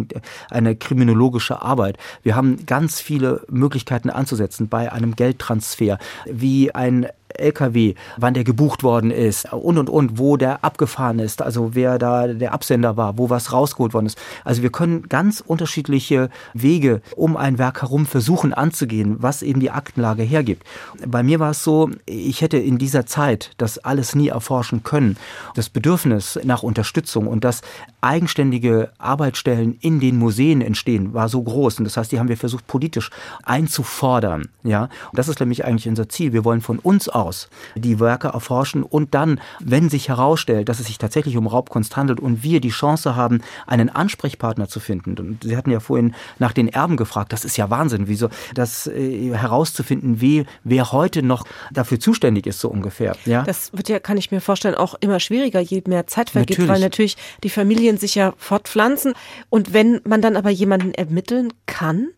[0.51, 1.97] eine kriminologische Arbeit.
[2.21, 7.07] Wir haben ganz viele Möglichkeiten anzusetzen bei einem Geldtransfer, wie ein
[7.39, 11.98] LKW, wann der gebucht worden ist und und und, wo der abgefahren ist, also wer
[12.00, 14.17] da der Absender war, wo was rausgeholt worden ist.
[14.43, 19.72] Also wir können ganz unterschiedliche Wege um ein Werk herum versuchen anzugehen, was eben die
[19.72, 20.63] Aktenlage hergibt.
[21.06, 25.17] Bei mir war es so, ich hätte in dieser Zeit das alles nie erforschen können.
[25.56, 27.62] Das Bedürfnis nach Unterstützung und das
[28.02, 31.80] eigenständige Arbeitsstellen in den Museen entstehen, war so groß.
[31.80, 33.10] Und das heißt, die haben wir versucht politisch
[33.43, 34.50] einzufordern.
[34.63, 36.34] Ja, und das ist nämlich eigentlich unser Ziel.
[36.34, 40.79] Wir wollen von uns aus aus, die Werke erforschen und dann, wenn sich herausstellt, dass
[40.79, 45.17] es sich tatsächlich um Raubkunst handelt und wir die Chance haben, einen Ansprechpartner zu finden.
[45.17, 47.33] Und Sie hatten ja vorhin nach den Erben gefragt.
[47.33, 52.59] Das ist ja Wahnsinn, wieso das äh, herauszufinden, wie, wer heute noch dafür zuständig ist,
[52.59, 53.15] so ungefähr.
[53.25, 53.43] Ja?
[53.43, 56.69] Das wird ja, kann ich mir vorstellen, auch immer schwieriger, je mehr Zeit vergeht, natürlich.
[56.69, 59.13] weil natürlich die Familien sich ja fortpflanzen.
[59.49, 62.09] Und wenn man dann aber jemanden ermitteln kann,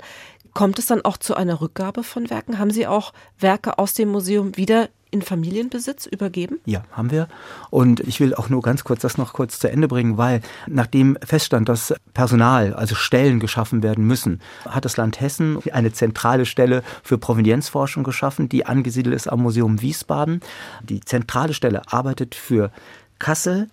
[0.56, 2.60] Kommt es dann auch zu einer Rückgabe von Werken?
[2.60, 6.62] Haben Sie auch Werke aus dem Museum wieder in Familienbesitz übergeben?
[6.64, 7.28] Ja, haben wir.
[7.72, 11.18] Und ich will auch nur ganz kurz das noch kurz zu Ende bringen, weil nachdem
[11.22, 16.84] feststand, dass Personal, also Stellen geschaffen werden müssen, hat das Land Hessen eine zentrale Stelle
[17.04, 20.40] für Provenienzforschung geschaffen, die angesiedelt ist am Museum Wiesbaden.
[20.84, 22.72] Die zentrale Stelle arbeitet für
[23.20, 23.68] Kassel,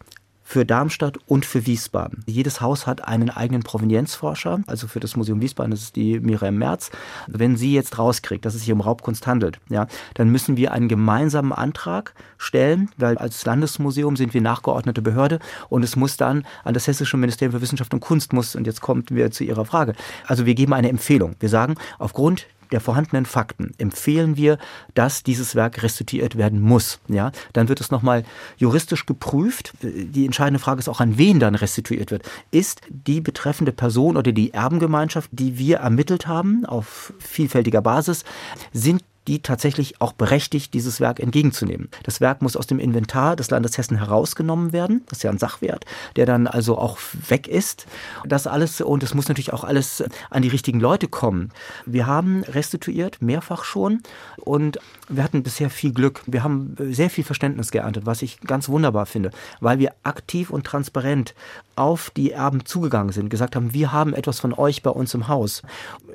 [0.52, 2.22] für Darmstadt und für Wiesbaden.
[2.26, 6.58] Jedes Haus hat einen eigenen Provenienzforscher, also für das Museum Wiesbaden, das ist die Miriam
[6.58, 6.90] Merz.
[7.26, 10.88] Wenn sie jetzt rauskriegt, dass es sich um Raubkunst handelt, ja, dann müssen wir einen
[10.88, 15.38] gemeinsamen Antrag stellen, weil als Landesmuseum sind wir nachgeordnete Behörde
[15.70, 18.82] und es muss dann an das Hessische Ministerium für Wissenschaft und Kunst muss, und jetzt
[18.82, 19.94] kommen wir zu Ihrer Frage.
[20.26, 21.34] Also wir geben eine Empfehlung.
[21.40, 24.58] Wir sagen, aufgrund der vorhandenen Fakten empfehlen wir,
[24.94, 26.98] dass dieses Werk restituiert werden muss.
[27.08, 28.24] Ja, dann wird es nochmal
[28.56, 29.74] juristisch geprüft.
[29.82, 32.28] Die entscheidende Frage ist auch, an wen dann restituiert wird.
[32.50, 38.24] Ist die betreffende Person oder die Erbengemeinschaft, die wir ermittelt haben, auf vielfältiger Basis,
[38.72, 41.88] sind die tatsächlich auch berechtigt, dieses Werk entgegenzunehmen.
[42.02, 45.02] Das Werk muss aus dem Inventar des Landes Hessen herausgenommen werden.
[45.08, 45.84] Das ist ja ein Sachwert,
[46.16, 47.86] der dann also auch weg ist.
[48.24, 51.50] Das alles, und es muss natürlich auch alles an die richtigen Leute kommen.
[51.86, 54.02] Wir haben restituiert, mehrfach schon,
[54.38, 56.22] und wir hatten bisher viel Glück.
[56.26, 59.30] Wir haben sehr viel Verständnis geerntet, was ich ganz wunderbar finde,
[59.60, 61.34] weil wir aktiv und transparent
[61.76, 65.28] auf die Erben zugegangen sind, gesagt haben, wir haben etwas von euch bei uns im
[65.28, 65.62] Haus.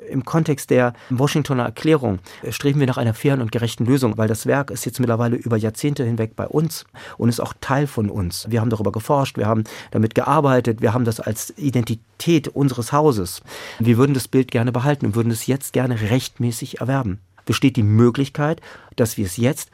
[0.08, 2.18] Im Kontext der Washingtoner Erklärung
[2.50, 5.56] streben wir nach einer fairen und gerechten Lösung, weil das Werk ist jetzt mittlerweile über
[5.56, 6.84] Jahrzehnte hinweg bei uns
[7.16, 8.46] und ist auch Teil von uns.
[8.48, 13.42] Wir haben darüber geforscht, wir haben damit gearbeitet, wir haben das als Identität unseres Hauses.
[13.78, 17.20] Wir würden das Bild gerne behalten und würden es jetzt gerne rechtmäßig erwerben.
[17.44, 18.60] Besteht die Möglichkeit,
[18.96, 19.70] dass wir es jetzt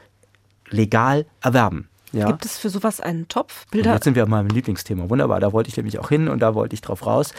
[0.69, 1.89] legal erwerben.
[2.15, 2.27] Ja.
[2.27, 3.65] Gibt es für sowas einen Topf?
[3.71, 3.89] Bilder?
[3.89, 5.09] Und jetzt sind wir an meinem Lieblingsthema.
[5.09, 7.33] Wunderbar, da wollte ich nämlich auch hin und da wollte ich drauf raus.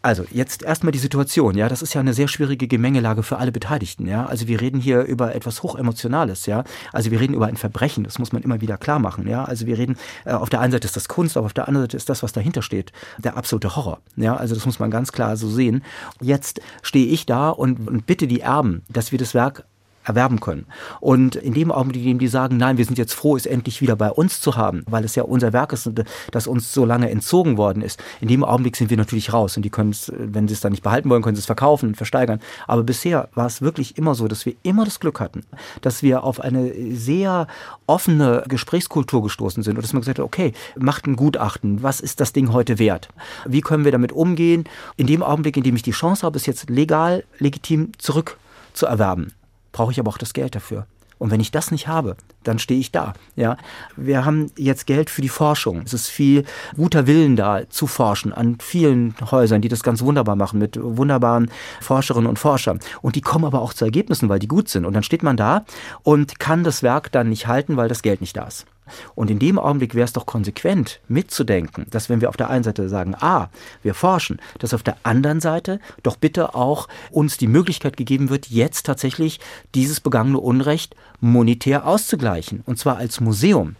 [0.00, 3.50] Also jetzt erstmal die Situation, ja, das ist ja eine sehr schwierige Gemengelage für alle
[3.50, 4.26] Beteiligten, ja.
[4.26, 6.62] Also wir reden hier über etwas hochemotionales, ja.
[6.92, 9.44] Also wir reden über ein Verbrechen, das muss man immer wieder klar machen, ja.
[9.44, 11.84] Also wir reden äh, auf der einen Seite ist das Kunst, aber auf der anderen
[11.84, 14.36] Seite ist das, was dahinter steht, der absolute Horror, ja.
[14.36, 15.82] Also das muss man ganz klar so sehen.
[16.20, 19.64] Jetzt stehe ich da und, und bitte die Erben, dass wir das Werk
[20.08, 20.66] erwerben können.
[21.00, 23.80] Und in dem Augenblick, in dem die sagen, nein, wir sind jetzt froh, es endlich
[23.80, 25.90] wieder bei uns zu haben, weil es ja unser Werk ist,
[26.30, 29.62] das uns so lange entzogen worden ist, in dem Augenblick sind wir natürlich raus und
[29.62, 31.96] die können es, wenn sie es dann nicht behalten wollen, können sie es verkaufen und
[31.96, 32.40] versteigern.
[32.66, 35.42] Aber bisher war es wirklich immer so, dass wir immer das Glück hatten,
[35.82, 37.46] dass wir auf eine sehr
[37.86, 42.20] offene Gesprächskultur gestoßen sind und dass man gesagt hat, okay, macht ein Gutachten, was ist
[42.20, 43.08] das Ding heute wert?
[43.46, 44.64] Wie können wir damit umgehen?
[44.96, 48.38] In dem Augenblick, in dem ich die Chance habe, es jetzt legal, legitim zurück
[48.72, 49.32] zu erwerben,
[49.78, 50.86] brauche ich aber auch das Geld dafür.
[51.18, 53.12] Und wenn ich das nicht habe, dann stehe ich da.
[53.36, 53.56] Ja,
[53.96, 55.82] wir haben jetzt Geld für die Forschung.
[55.84, 56.44] Es ist viel
[56.76, 61.48] guter Willen da zu forschen an vielen Häusern, die das ganz wunderbar machen mit wunderbaren
[61.80, 62.80] Forscherinnen und Forschern.
[63.02, 64.84] Und die kommen aber auch zu Ergebnissen, weil die gut sind.
[64.84, 65.64] Und dann steht man da
[66.02, 68.66] und kann das Werk dann nicht halten, weil das Geld nicht da ist.
[69.14, 72.64] Und in dem Augenblick wäre es doch konsequent mitzudenken, dass wenn wir auf der einen
[72.64, 73.48] Seite sagen, ah,
[73.82, 78.48] wir forschen, dass auf der anderen Seite doch bitte auch uns die Möglichkeit gegeben wird,
[78.48, 79.40] jetzt tatsächlich
[79.74, 82.62] dieses begangene Unrecht monetär auszugleichen.
[82.66, 83.76] Und zwar als Museum.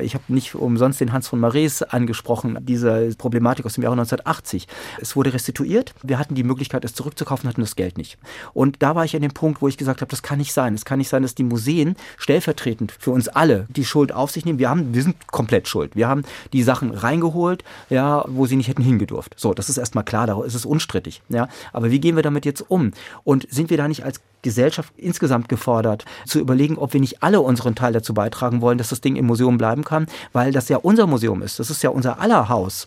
[0.00, 4.66] Ich habe nicht umsonst den Hans von Mares angesprochen, diese Problematik aus dem Jahre 1980.
[5.00, 8.18] Es wurde restituiert, wir hatten die Möglichkeit, es zurückzukaufen, hatten das Geld nicht.
[8.52, 10.74] Und da war ich an dem Punkt, wo ich gesagt habe, das kann nicht sein.
[10.74, 14.44] Es kann nicht sein, dass die Museen stellvertretend für uns alle die Schuld auf sich
[14.44, 14.58] nehmen.
[14.58, 15.96] Wir, haben, wir sind komplett schuld.
[15.96, 19.34] Wir haben die Sachen reingeholt, ja, wo sie nicht hätten hingedurft.
[19.36, 21.22] So, das ist erstmal klar, da ist es unstrittig.
[21.28, 21.48] Ja.
[21.72, 22.92] Aber wie gehen wir damit jetzt um?
[23.24, 27.40] Und sind wir da nicht als Gesellschaft insgesamt gefordert, zu überlegen, ob wir nicht alle
[27.40, 30.78] unseren Teil dazu beitragen wollen, dass das Ding im Museum bleiben kann, weil das ja
[30.78, 31.58] unser Museum ist.
[31.58, 32.86] Das ist ja unser aller Haus.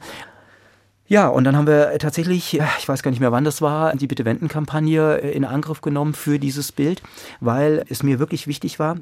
[1.07, 4.07] Ja, und dann haben wir tatsächlich, ich weiß gar nicht mehr wann das war, die
[4.07, 7.01] Bitte Wenden-Kampagne in Angriff genommen für dieses Bild,
[7.41, 8.97] weil es mir wirklich wichtig war,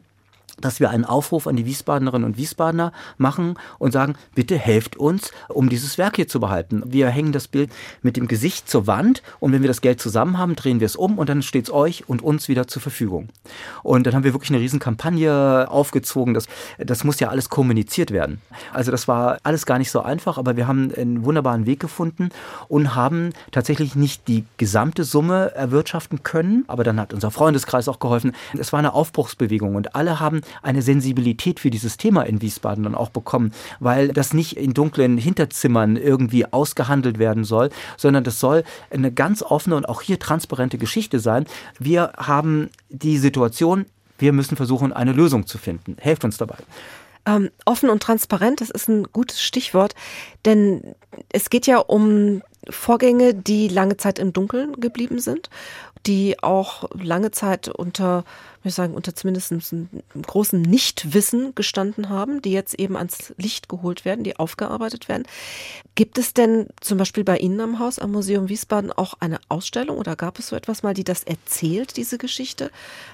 [0.59, 5.31] dass wir einen Aufruf an die Wiesbadenerinnen und Wiesbadener machen und sagen, bitte helft uns,
[5.47, 6.83] um dieses Werk hier zu behalten.
[6.85, 10.37] Wir hängen das Bild mit dem Gesicht zur Wand und wenn wir das Geld zusammen
[10.37, 13.29] haben, drehen wir es um und dann steht es euch und uns wieder zur Verfügung.
[13.83, 16.33] Und dann haben wir wirklich eine riesen Kampagne aufgezogen.
[16.33, 18.41] Das, das muss ja alles kommuniziert werden.
[18.73, 22.29] Also das war alles gar nicht so einfach, aber wir haben einen wunderbaren Weg gefunden
[22.67, 27.99] und haben tatsächlich nicht die gesamte Summe erwirtschaften können, aber dann hat unser Freundeskreis auch
[27.99, 28.33] geholfen.
[28.57, 32.95] Es war eine Aufbruchsbewegung und alle haben eine Sensibilität für dieses Thema in Wiesbaden dann
[32.95, 38.63] auch bekommen, weil das nicht in dunklen Hinterzimmern irgendwie ausgehandelt werden soll, sondern das soll
[38.89, 41.45] eine ganz offene und auch hier transparente Geschichte sein.
[41.79, 43.85] Wir haben die Situation,
[44.17, 45.95] wir müssen versuchen, eine Lösung zu finden.
[45.99, 46.57] Helft uns dabei.
[47.25, 49.93] Ähm, offen und transparent, das ist ein gutes Stichwort,
[50.45, 50.95] denn
[51.31, 55.49] es geht ja um Vorgänge, die lange Zeit im Dunkeln geblieben sind,
[56.07, 58.23] die auch lange Zeit unter
[58.69, 59.87] ich sagen, unter zumindest einem
[60.21, 65.23] großen Nichtwissen gestanden haben, die jetzt eben ans Licht geholt werden, die aufgearbeitet werden.
[65.95, 69.97] Gibt es denn zum Beispiel bei Ihnen am Haus, am Museum Wiesbaden, auch eine Ausstellung
[69.97, 72.71] oder gab es so etwas mal, die das erzählt, diese Geschichte,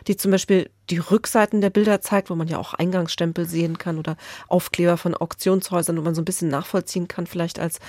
[0.07, 3.97] die zum Beispiel die Rückseiten der Bilder zeigt, wo man ja auch Eingangsstempel sehen kann
[3.97, 7.79] oder Aufkleber von Auktionshäusern, wo man so ein bisschen nachvollziehen kann, vielleicht als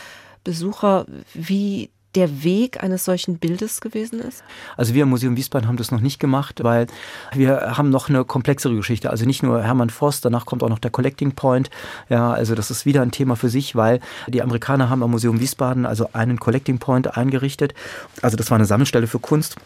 [0.44, 4.42] Besucher, wie der Weg eines solchen Bildes gewesen ist?
[4.77, 6.87] Also wir im Museum Wiesbaden haben das noch nicht gemacht, weil
[7.35, 9.11] wir haben noch eine komplexere Geschichte.
[9.11, 11.71] Also nicht nur Hermann Voss, danach kommt auch noch der Collecting Point.
[12.09, 15.40] Ja, also das ist wieder ein Thema für sich, weil die Amerikaner haben am Museum
[15.40, 17.75] Wiesbaden also einen Collecting Point eingerichtet.
[18.23, 19.57] Also das war eine Sammelstelle für Kunst.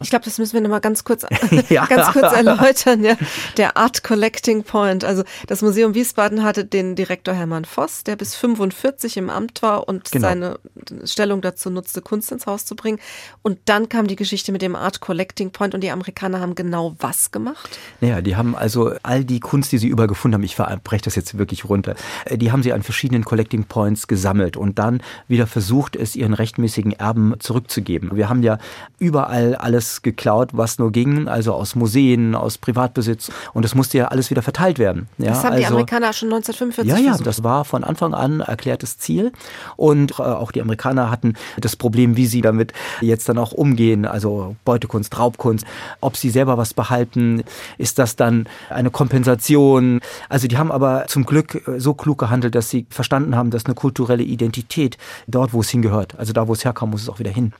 [0.00, 1.26] Ich glaube, das müssen wir nochmal ganz kurz,
[1.68, 1.84] ja.
[1.88, 3.02] ganz kurz erläutern.
[3.02, 3.16] Ja.
[3.56, 5.04] Der Art Collecting Point.
[5.04, 9.88] Also das Museum Wiesbaden hatte den Direktor Hermann Voss, der bis 45 im Amt war
[9.88, 10.28] und genau.
[10.28, 10.58] seine
[11.04, 13.00] Stellung dazu nutzte, Kunst ins Haus zu bringen.
[13.42, 16.94] Und dann kam die Geschichte mit dem Art Collecting Point und die Amerikaner haben genau
[17.00, 17.78] was gemacht?
[18.00, 21.16] Naja, die haben also all die Kunst, die sie überall gefunden haben, ich breche das
[21.16, 25.48] jetzt wirklich runter, äh, die haben sie an verschiedenen Collecting Points gesammelt und dann wieder
[25.48, 28.10] versucht, es ihren rechtmäßigen Erben zurückzugeben.
[28.14, 28.58] Wir haben ja
[28.98, 33.30] überall alles alles geklaut, was nur ging, also aus Museen, aus Privatbesitz.
[33.54, 35.08] Und das musste ja alles wieder verteilt werden.
[35.18, 37.26] Ja, das haben also, die Amerikaner schon 1945 Ja, ja, versucht.
[37.26, 39.32] das war von Anfang an erklärtes Ziel.
[39.76, 44.04] Und äh, auch die Amerikaner hatten das Problem, wie sie damit jetzt dann auch umgehen.
[44.04, 45.64] Also Beutekunst, Raubkunst,
[46.00, 47.42] ob sie selber was behalten,
[47.78, 50.00] ist das dann eine Kompensation?
[50.28, 53.66] Also die haben aber zum Glück äh, so klug gehandelt, dass sie verstanden haben, dass
[53.66, 57.18] eine kulturelle Identität dort, wo es hingehört, also da, wo es herkam, muss es auch
[57.18, 57.52] wieder hin.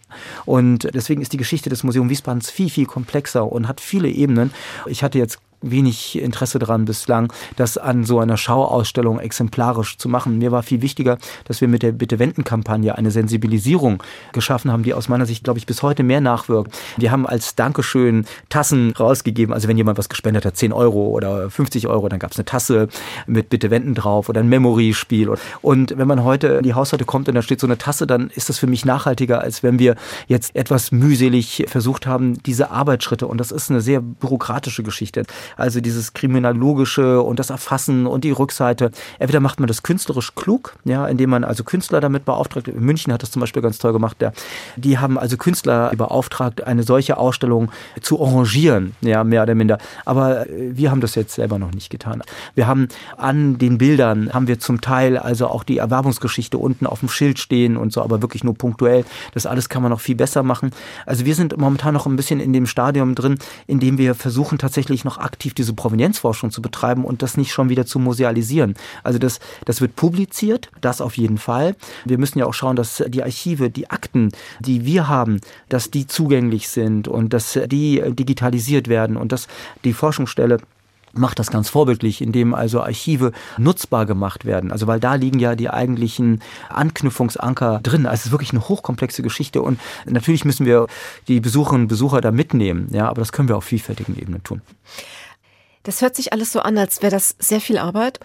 [0.45, 1.85] Und deswegen ist die Geschichte des
[2.19, 4.53] Museum Wiesbadens viel, viel komplexer und hat viele Ebenen.
[4.87, 10.39] Ich hatte jetzt wenig Interesse daran bislang, das an so einer Schauausstellung exemplarisch zu machen.
[10.39, 15.09] Mir war viel wichtiger, dass wir mit der Bitte-Wenden-Kampagne eine Sensibilisierung geschaffen haben, die aus
[15.09, 16.77] meiner Sicht, glaube ich, bis heute mehr nachwirkt.
[16.97, 19.53] Wir haben als Dankeschön Tassen rausgegeben.
[19.53, 22.45] Also wenn jemand was gespendet hat, 10 Euro oder 50 Euro, dann gab es eine
[22.45, 22.89] Tasse
[23.27, 25.31] mit Bitte-Wenden drauf oder ein Memory-Spiel.
[25.63, 28.31] Und wenn man heute in die Haushalte kommt und da steht so eine Tasse, dann
[28.31, 33.27] ist das für mich nachhaltiger, als wenn wir jetzt etwas mühselig versucht haben, diese Arbeitsschritte.
[33.27, 35.25] Und das ist eine sehr bürokratische Geschichte.
[35.57, 38.91] Also dieses Kriminologische und das Erfassen und die Rückseite.
[39.19, 42.69] Entweder macht man das künstlerisch klug, ja, indem man also Künstler damit beauftragt.
[42.69, 44.17] In München hat das zum Beispiel ganz toll gemacht.
[44.21, 44.33] Der,
[44.77, 49.79] die haben also Künstler beauftragt, eine solche Ausstellung zu arrangieren, ja, mehr oder minder.
[50.05, 52.23] Aber äh, wir haben das jetzt selber noch nicht getan.
[52.55, 57.01] Wir haben an den Bildern haben wir zum Teil also auch die Erwerbungsgeschichte unten auf
[57.01, 59.05] dem Schild stehen und so, aber wirklich nur punktuell.
[59.35, 60.71] Das alles kann man noch viel besser machen.
[61.07, 64.59] Also wir sind momentan noch ein bisschen in dem Stadium drin, in dem wir versuchen
[64.59, 68.75] tatsächlich noch aktiv diese Provenienzforschung zu betreiben und das nicht schon wieder zu musealisieren.
[69.05, 71.77] Also das, das wird publiziert, das auf jeden Fall.
[72.05, 76.09] Wir müssen ja auch schauen, dass die Archive, die Akten, die wir haben, dass die
[76.09, 79.47] zugänglich sind und dass die digitalisiert werden und dass
[79.85, 80.59] die Forschungsstelle
[81.13, 84.73] macht das ganz vorbildlich, indem also Archive nutzbar gemacht werden.
[84.73, 88.07] Also weil da liegen ja die eigentlichen Anknüpfungsanker drin.
[88.07, 90.87] Also es ist wirklich eine hochkomplexe Geschichte und natürlich müssen wir
[91.29, 94.63] die Besucherinnen und Besucher da mitnehmen, ja, aber das können wir auf vielfältigen Ebenen tun.
[95.83, 98.21] Das hört sich alles so an, als wäre das sehr viel Arbeit.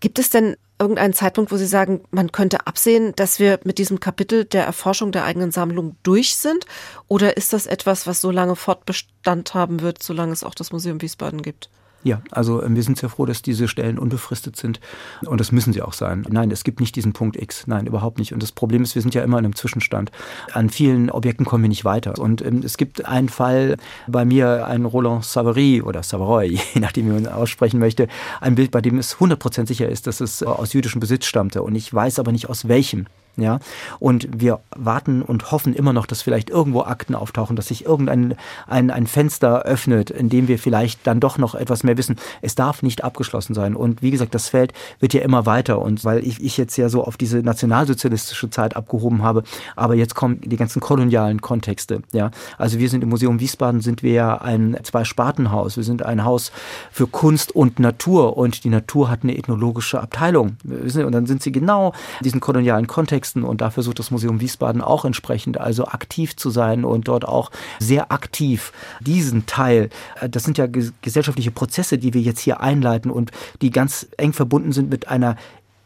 [0.00, 4.00] Gibt es denn irgendeinen Zeitpunkt, wo Sie sagen, man könnte absehen, dass wir mit diesem
[4.00, 6.66] Kapitel der Erforschung der eigenen Sammlung durch sind?
[7.08, 11.02] Oder ist das etwas, was so lange Fortbestand haben wird, solange es auch das Museum
[11.02, 11.68] Wiesbaden gibt?
[12.04, 14.78] Ja, also wir sind sehr froh, dass diese Stellen unbefristet sind
[15.26, 16.24] und das müssen sie auch sein.
[16.28, 18.32] Nein, es gibt nicht diesen Punkt X, nein, überhaupt nicht.
[18.32, 20.12] Und das Problem ist, wir sind ja immer in einem Zwischenstand.
[20.52, 22.16] An vielen Objekten kommen wir nicht weiter.
[22.18, 27.06] Und ähm, es gibt einen Fall bei mir, ein Roland Savary oder Savoy, je nachdem,
[27.06, 28.06] wie man aussprechen möchte,
[28.40, 31.62] ein Bild, bei dem es 100% sicher ist, dass es aus jüdischem Besitz stammte.
[31.62, 33.06] Und ich weiß aber nicht aus welchem.
[33.38, 33.60] Ja,
[34.00, 38.34] und wir warten und hoffen immer noch, dass vielleicht irgendwo Akten auftauchen, dass sich irgendein
[38.66, 42.16] ein, ein Fenster öffnet, in dem wir vielleicht dann doch noch etwas mehr wissen.
[42.42, 43.76] Es darf nicht abgeschlossen sein.
[43.76, 45.80] Und wie gesagt, das Feld wird ja immer weiter.
[45.80, 49.44] Und weil ich, ich jetzt ja so auf diese nationalsozialistische Zeit abgehoben habe,
[49.76, 52.02] aber jetzt kommen die ganzen kolonialen Kontexte.
[52.12, 55.76] Ja, also wir sind im Museum Wiesbaden sind wir ja ein Zwei-Spartenhaus.
[55.76, 56.50] Wir sind ein Haus
[56.90, 60.56] für Kunst und Natur und die Natur hat eine ethnologische Abteilung.
[60.64, 61.92] Und dann sind sie genau
[62.24, 66.50] diesen kolonialen Kontext Texten und da versucht das Museum Wiesbaden auch entsprechend also aktiv zu
[66.50, 72.14] sein und dort auch sehr aktiv diesen Teil, äh, das sind ja gesellschaftliche Prozesse, die
[72.14, 75.36] wir jetzt hier einleiten und die ganz eng verbunden sind mit einer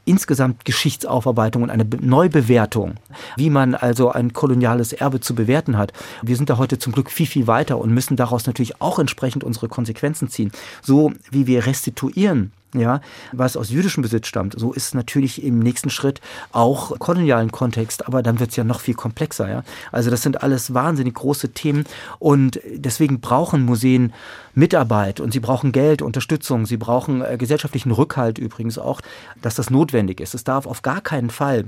[0.05, 2.95] insgesamt Geschichtsaufarbeitung und eine Neubewertung,
[3.37, 5.93] wie man also ein koloniales Erbe zu bewerten hat.
[6.23, 9.45] Wir sind da heute zum Glück viel, viel weiter und müssen daraus natürlich auch entsprechend
[9.45, 10.51] unsere Konsequenzen ziehen.
[10.83, 13.01] So wie wir restituieren ja,
[13.33, 14.59] was aus jüdischem Besitz stammt.
[14.59, 16.21] So ist natürlich im nächsten Schritt
[16.53, 19.49] auch kolonialen Kontext, aber dann wird es ja noch viel komplexer.
[19.49, 19.63] Ja?
[19.91, 21.85] Also das sind alles wahnsinnig große Themen
[22.19, 24.13] und deswegen brauchen Museen
[24.55, 29.01] Mitarbeit und sie brauchen Geld, Unterstützung, sie brauchen äh, gesellschaftlichen Rückhalt übrigens auch,
[29.41, 30.35] dass das notwendig ist.
[30.35, 31.67] Es darf auf gar keinen Fall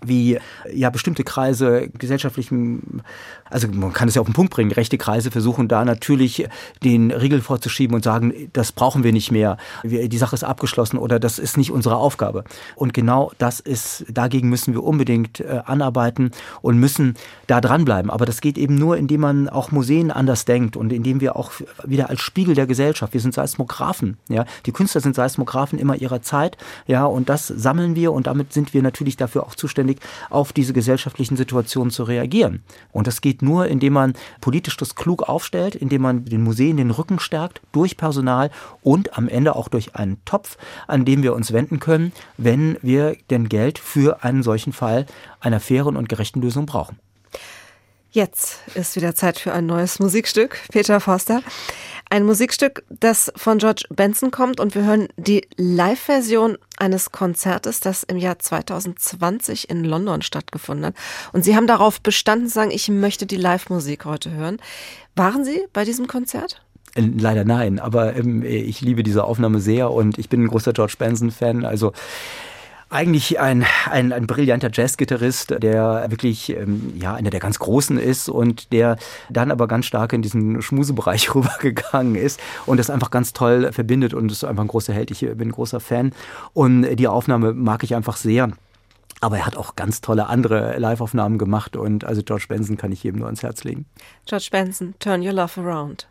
[0.00, 0.38] wie
[0.72, 3.02] ja bestimmte Kreise gesellschaftlichen,
[3.50, 6.48] also man kann es ja auf den Punkt bringen, rechte Kreise versuchen da natürlich
[6.84, 11.18] den Riegel vorzuschieben und sagen, das brauchen wir nicht mehr, die Sache ist abgeschlossen oder
[11.18, 12.44] das ist nicht unsere Aufgabe.
[12.76, 16.30] Und genau das ist, dagegen müssen wir unbedingt äh, anarbeiten
[16.62, 17.14] und müssen
[17.46, 18.10] da dranbleiben.
[18.10, 21.52] Aber das geht eben nur, indem man auch Museen anders denkt und indem wir auch
[21.84, 26.22] wieder als Spiegel der Gesellschaft, wir sind Seismographen, ja, die Künstler sind Seismographen immer ihrer
[26.22, 26.56] Zeit,
[26.86, 29.98] ja, und das sammeln wir und damit sind wir natürlich dafür auch zuständig, notwendig,
[30.30, 32.62] auf diese gesellschaftlichen Situationen zu reagieren.
[32.92, 36.90] Und das geht nur, indem man politisch das klug aufstellt, indem man den Museen den
[36.90, 38.50] Rücken stärkt, durch Personal
[38.82, 43.16] und am Ende auch durch einen Topf, an dem wir uns wenden können, wenn wir
[43.30, 45.06] denn Geld für einen solchen Fall
[45.40, 46.98] einer fairen und gerechten Lösung brauchen.
[48.10, 50.58] Jetzt ist wieder Zeit für ein neues Musikstück.
[50.72, 51.42] Peter Forster.
[52.08, 58.02] Ein Musikstück, das von George Benson kommt und wir hören die Live-Version eines Konzertes, das
[58.04, 60.94] im Jahr 2020 in London stattgefunden hat.
[61.34, 64.56] Und Sie haben darauf bestanden sagen, ich möchte die Live-Musik heute hören.
[65.14, 66.62] Waren Sie bei diesem Konzert?
[66.94, 70.72] Äh, leider nein, aber ähm, ich liebe diese Aufnahme sehr und ich bin ein großer
[70.72, 71.66] George Benson-Fan.
[71.66, 71.92] Also
[72.90, 78.28] eigentlich ein, ein, ein brillanter Jazzgitarrist, der wirklich ähm, ja einer der ganz Großen ist
[78.28, 78.96] und der
[79.28, 84.14] dann aber ganz stark in diesen Schmusebereich rübergegangen ist und das einfach ganz toll verbindet
[84.14, 85.10] und ist einfach ein großer Held.
[85.10, 86.12] Ich bin ein großer Fan
[86.54, 88.50] und die Aufnahme mag ich einfach sehr.
[89.20, 93.02] Aber er hat auch ganz tolle andere Live-Aufnahmen gemacht und also George Benson kann ich
[93.02, 93.86] jedem nur ans Herz legen.
[94.26, 96.06] George Benson, Turn Your Love Around.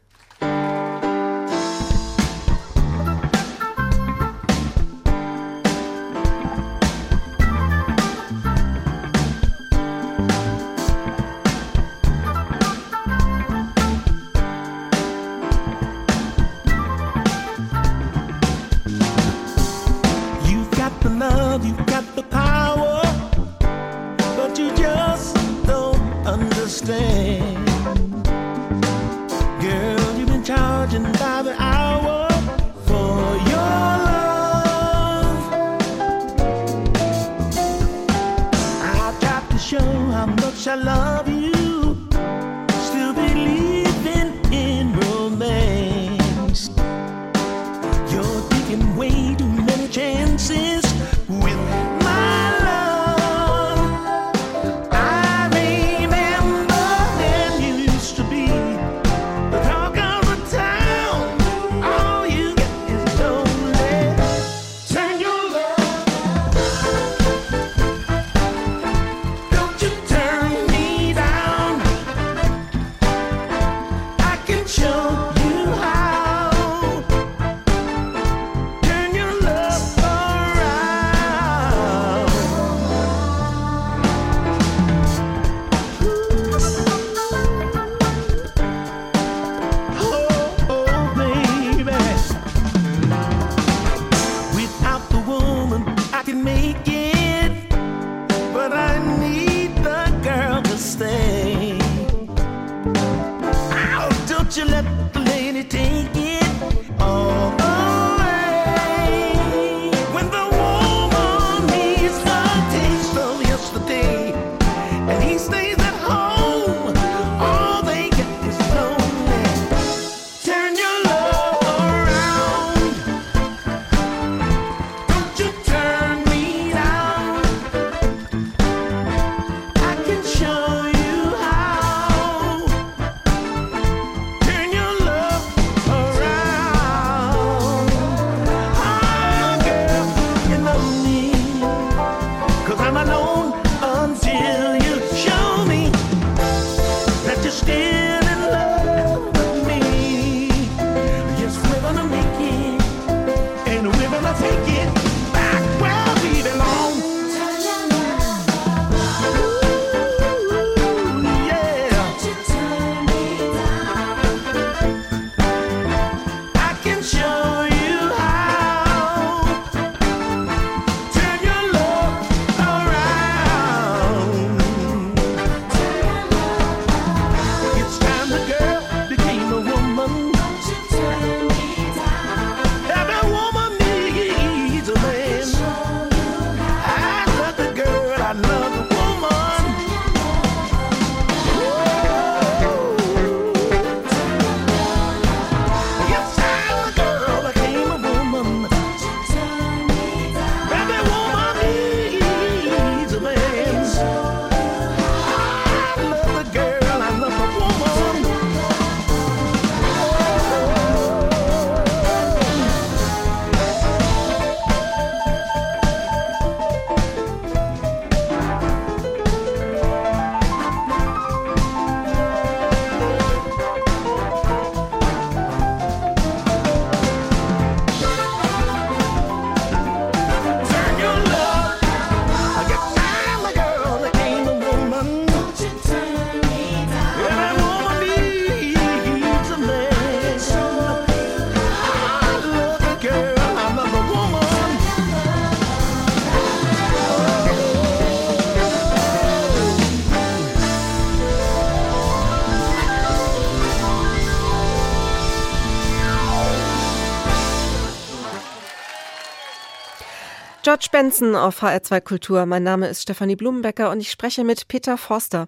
[260.78, 262.46] George Benson auf HR2 Kultur.
[262.46, 265.48] Mein Name ist Stefanie Blumenbecker und ich spreche mit Peter Forster.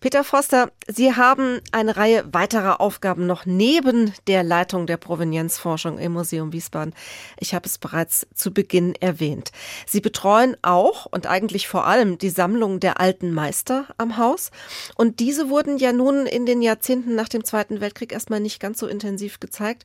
[0.00, 6.12] Peter Forster, Sie haben eine Reihe weiterer Aufgaben noch neben der Leitung der Provenienzforschung im
[6.12, 6.94] Museum Wiesbaden.
[7.38, 9.50] Ich habe es bereits zu Beginn erwähnt.
[9.86, 14.50] Sie betreuen auch und eigentlich vor allem die Sammlung der alten Meister am Haus.
[14.94, 18.78] Und diese wurden ja nun in den Jahrzehnten nach dem Zweiten Weltkrieg erstmal nicht ganz
[18.78, 19.84] so intensiv gezeigt.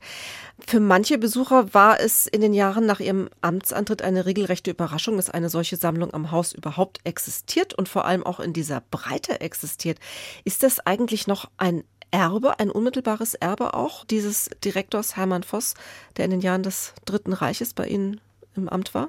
[0.66, 5.16] Für manche Besucher war es in den Jahren nach ihrem Amtsantritt eine regelrechte echte Überraschung,
[5.16, 9.40] dass eine solche Sammlung am Haus überhaupt existiert und vor allem auch in dieser Breite
[9.40, 9.98] existiert.
[10.44, 15.74] Ist das eigentlich noch ein Erbe, ein unmittelbares Erbe auch dieses Direktors Hermann Voss,
[16.16, 18.20] der in den Jahren des Dritten Reiches bei Ihnen
[18.54, 19.08] im Amt war?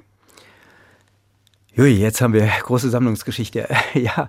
[1.72, 3.68] Jui, jetzt haben wir große Sammlungsgeschichte.
[3.94, 4.28] ja,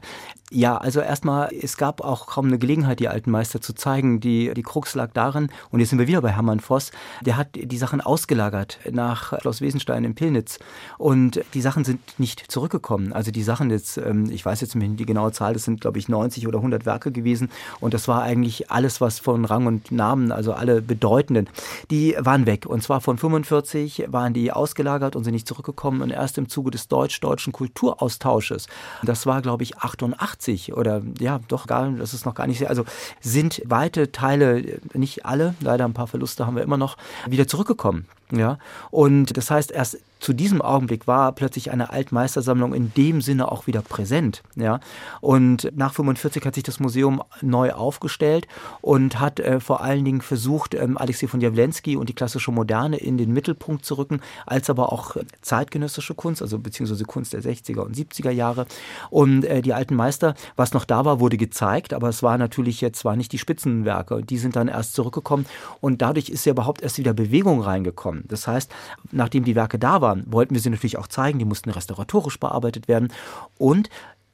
[0.53, 4.19] ja, also erstmal, es gab auch kaum eine Gelegenheit, die alten Meister zu zeigen.
[4.19, 6.91] Die, die Krux lag darin, und jetzt sind wir wieder bei Hermann Voss,
[7.21, 10.59] der hat die Sachen ausgelagert nach Schloss Wesenstein in Pillnitz.
[10.97, 13.13] Und die Sachen sind nicht zurückgekommen.
[13.13, 15.99] Also die Sachen jetzt, ähm, ich weiß jetzt nicht die genaue Zahl, das sind glaube
[15.99, 17.49] ich 90 oder 100 Werke gewesen.
[17.79, 21.47] Und das war eigentlich alles, was von Rang und Namen, also alle bedeutenden,
[21.91, 22.65] die waren weg.
[22.65, 26.01] Und zwar von 45 waren die ausgelagert und sind nicht zurückgekommen.
[26.01, 28.67] Und erst im Zuge des deutsch-deutschen Kulturaustausches,
[29.01, 32.59] das war glaube ich 88, 80 oder ja, doch gar, das ist noch gar nicht
[32.59, 32.85] sehr, also
[33.19, 38.07] sind weite Teile, nicht alle, leider ein paar Verluste haben wir immer noch, wieder zurückgekommen.
[38.31, 38.57] Ja,
[38.91, 43.65] und das heißt, erst zu diesem Augenblick war plötzlich eine Altmeistersammlung in dem Sinne auch
[43.65, 44.43] wieder präsent.
[44.55, 44.79] Ja,
[45.19, 48.47] und nach 45 hat sich das Museum neu aufgestellt
[48.81, 52.97] und hat äh, vor allen Dingen versucht, ähm, Alexei von Jawlensky und die klassische Moderne
[52.97, 57.79] in den Mittelpunkt zu rücken, als aber auch zeitgenössische Kunst, also beziehungsweise Kunst der 60er
[57.79, 58.67] und 70er Jahre.
[59.09, 62.79] Und äh, die alten Meister, was noch da war, wurde gezeigt, aber es war natürlich
[62.79, 64.21] jetzt war nicht die Spitzenwerke.
[64.21, 65.47] Die sind dann erst zurückgekommen
[65.79, 68.20] und dadurch ist ja überhaupt erst wieder Bewegung reingekommen.
[68.27, 68.71] Das heißt,
[69.11, 72.87] nachdem die Werke da waren, wollten wir sie natürlich auch zeigen, die mussten restauratorisch bearbeitet
[72.87, 73.09] werden
[73.57, 73.89] und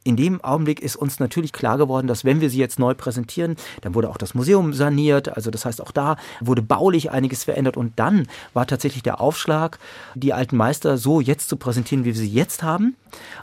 [0.07, 3.57] in dem Augenblick ist uns natürlich klar geworden, dass wenn wir sie jetzt neu präsentieren,
[3.81, 7.75] dann wurde auch das Museum saniert, also das heißt auch da wurde baulich einiges verändert
[7.75, 9.79] und dann war tatsächlich der Aufschlag,
[10.15, 12.95] die alten Meister so jetzt zu präsentieren, wie wir sie jetzt haben.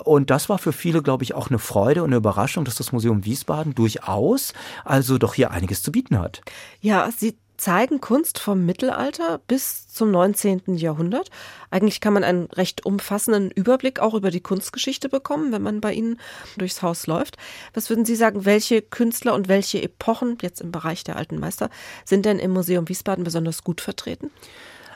[0.04, 2.92] Und das war für viele, glaube ich, auch eine Freude und eine Überraschung, dass das
[2.92, 6.40] Museum Wiesbaden durchaus also doch hier einiges zu bieten hat.
[6.80, 10.76] Ja, sie zeigen Kunst vom Mittelalter bis zum 19.
[10.76, 11.30] Jahrhundert.
[11.70, 15.92] Eigentlich kann man einen recht umfassenden Überblick auch über die Kunstgeschichte bekommen, wenn man bei
[15.92, 16.20] Ihnen
[16.56, 17.36] durchs Haus läuft.
[17.72, 21.70] Was würden Sie sagen, welche Künstler und welche Epochen jetzt im Bereich der alten Meister
[22.04, 24.30] sind denn im Museum Wiesbaden besonders gut vertreten?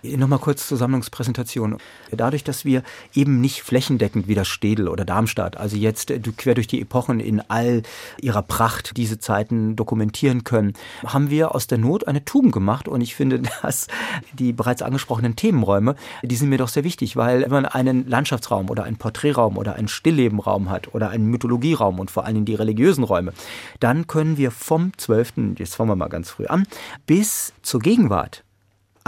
[0.02, 1.78] Nochmal kurz zur Sammlungspräsentation.
[2.10, 2.82] Dadurch, dass wir
[3.14, 7.20] eben nicht flächendeckend wie das Städel oder Darmstadt, also jetzt äh, quer durch die Epochen
[7.20, 7.82] in all
[8.20, 10.74] ihrer Pracht diese Zeiten dokumentieren können,
[11.04, 13.88] haben wir aus der Not eine Tugend gemacht und ich finde, dass
[14.32, 18.70] die bereits angesprochenen Themenräume, die sind mir doch sehr wichtig, weil wenn man einen Landschaftsraum
[18.70, 22.54] oder einen Porträtraum oder einen Stilllebenraum hat oder einen Mythologieraum und vor allen Dingen die
[22.54, 23.32] religiösen Räume,
[23.80, 26.66] dann können wir vom 12., jetzt fangen wir mal ganz früh an,
[27.06, 28.44] bis zur Gegenwart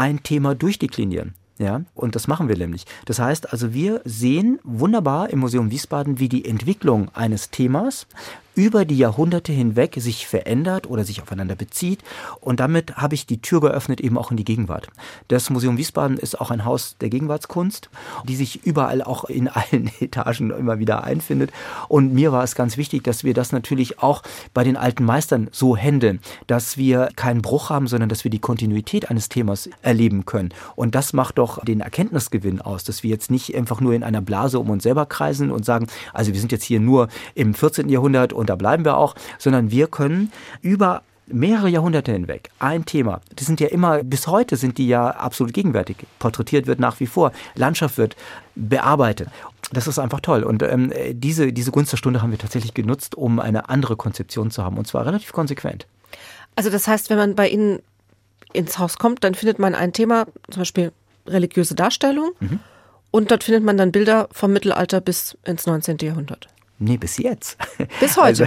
[0.01, 1.35] ein Thema durchdeklinieren.
[1.59, 2.87] Ja, und das machen wir nämlich.
[3.05, 8.07] Das heißt also, wir sehen wunderbar im Museum Wiesbaden, wie die Entwicklung eines Themas
[8.55, 12.01] über die Jahrhunderte hinweg sich verändert oder sich aufeinander bezieht.
[12.41, 14.89] Und damit habe ich die Tür geöffnet eben auch in die Gegenwart.
[15.29, 17.91] Das Museum Wiesbaden ist auch ein Haus der Gegenwartskunst,
[18.29, 21.53] die sich überall auch in allen Etagen immer wieder einfindet.
[21.89, 24.23] Und mir war es ganz wichtig, dass wir das natürlich auch
[24.53, 28.39] bei den alten Meistern so handeln, dass wir keinen Bruch haben, sondern dass wir die
[28.39, 30.51] Kontinuität eines Themas erleben können.
[30.77, 34.21] Und das macht doch den Erkenntnisgewinn aus, dass wir jetzt nicht einfach nur in einer
[34.21, 37.89] Blase um uns selber kreisen und sagen, also wir sind jetzt hier nur im 14.
[37.89, 40.33] Jahrhundert und da bleiben wir auch, sondern wir können
[40.63, 43.21] über mehrere Jahrhunderte hinweg ein Thema.
[43.39, 45.99] Die sind ja immer, bis heute sind die ja absolut gegenwärtig.
[46.19, 48.17] Porträtiert wird nach wie vor, Landschaft wird
[48.55, 49.29] bearbeitet.
[49.73, 50.43] Das ist einfach toll.
[50.43, 54.51] Und ähm, diese, diese Gunst der Stunde haben wir tatsächlich genutzt, um eine andere Konzeption
[54.51, 54.79] zu haben.
[54.79, 55.87] Und zwar relativ konsequent.
[56.57, 57.81] Also das heißt, wenn man bei Ihnen
[58.55, 60.93] ins Haus kommt, dann findet man ein Thema, zum Beispiel
[61.27, 62.31] religiöse Darstellung.
[62.41, 62.59] Mhm.
[63.11, 65.99] Und dort findet man dann Bilder vom Mittelalter bis ins 19.
[66.01, 66.49] Jahrhundert.
[66.83, 67.59] Nee, bis jetzt.
[68.01, 68.25] Bis heute.
[68.25, 68.45] Also,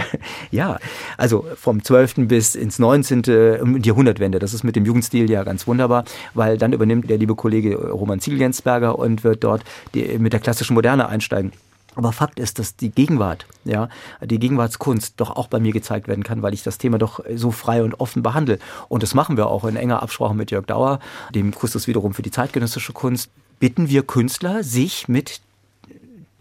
[0.50, 0.78] ja,
[1.16, 2.26] also vom 12.
[2.26, 3.80] bis ins 19.
[3.80, 4.40] Jahrhundertwende.
[4.40, 6.04] Das ist mit dem Jugendstil ja ganz wunderbar,
[6.34, 9.62] weil dann übernimmt der liebe Kollege Roman Ziegel-Jensberger und wird dort
[9.94, 11.52] die, mit der klassischen Moderne einsteigen.
[11.94, 13.88] Aber Fakt ist, dass die Gegenwart, ja,
[14.20, 17.52] die Gegenwartskunst doch auch bei mir gezeigt werden kann, weil ich das Thema doch so
[17.52, 18.58] frei und offen behandle.
[18.88, 20.98] Und das machen wir auch in enger Absprache mit Jörg Dauer,
[21.32, 23.30] dem Kustus wiederum für die zeitgenössische Kunst.
[23.60, 25.40] Bitten wir Künstler, sich mit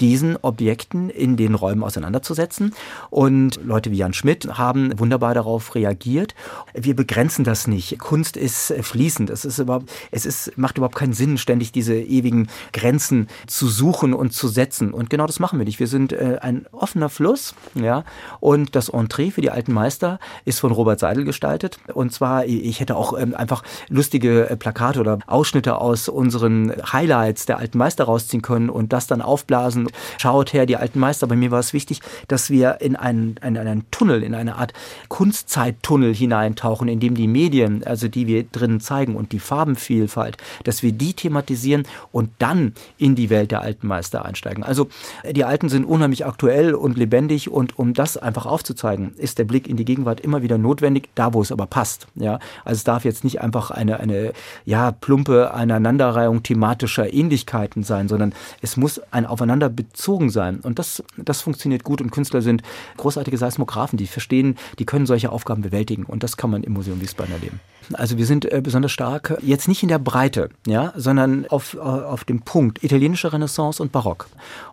[0.02, 2.74] diesen Objekten in den Räumen auseinanderzusetzen.
[3.10, 6.36] Und Leute wie Jan Schmidt haben wunderbar darauf reagiert.
[6.74, 8.00] Wir begrenzen das nicht.
[8.00, 9.30] Kunst ist fließend.
[9.30, 14.14] Es ist überhaupt, es ist, macht überhaupt keinen Sinn, ständig diese ewigen Grenzen zu suchen
[14.14, 14.94] und zu setzen.
[14.94, 15.80] Und genau das machen wir nicht.
[15.80, 18.04] Wir sind äh, ein offener Fluss, ja.
[18.40, 21.78] Und das Entree für die alten Meister ist von Robert Seidel gestaltet.
[21.94, 27.46] Und zwar, ich hätte auch ähm, einfach lustige äh, Plakate oder Ausschnitte aus unseren Highlights
[27.46, 29.83] der alten Meister rausziehen können und das dann aufblasen
[30.18, 31.28] schaut her, die alten Meister.
[31.28, 34.74] Bei mir war es wichtig, dass wir in einen, in einen Tunnel, in eine Art
[35.10, 40.84] Kunstzeittunnel hineintauchen, in dem die Medien, also die wir drinnen zeigen und die Farbenvielfalt, dass
[40.84, 44.64] wir die thematisieren und dann in die Welt der alten Meister einsteigen.
[44.64, 44.88] Also
[45.30, 49.68] die Alten sind unheimlich aktuell und lebendig und um das einfach aufzuzeigen, ist der Blick
[49.68, 52.08] in die Gegenwart immer wieder notwendig, da wo es aber passt.
[52.16, 54.34] Ja, also es darf jetzt nicht einfach eine, eine
[54.66, 60.60] ja, plumpe Aneinanderreihung thematischer Ähnlichkeiten sein, sondern es muss ein Aufeinander bezogen sein.
[60.60, 62.64] Und das, das funktioniert gut und Künstler sind
[62.98, 66.06] großartige Seismographen, die verstehen, die können solche Aufgaben bewältigen.
[66.06, 67.60] Und das kann man im Museum Wiesbaden erleben.
[67.94, 71.80] Also wir sind äh, besonders stark, jetzt nicht in der Breite, ja, sondern auf, äh,
[71.80, 74.28] auf dem Punkt italienische Renaissance und Barock.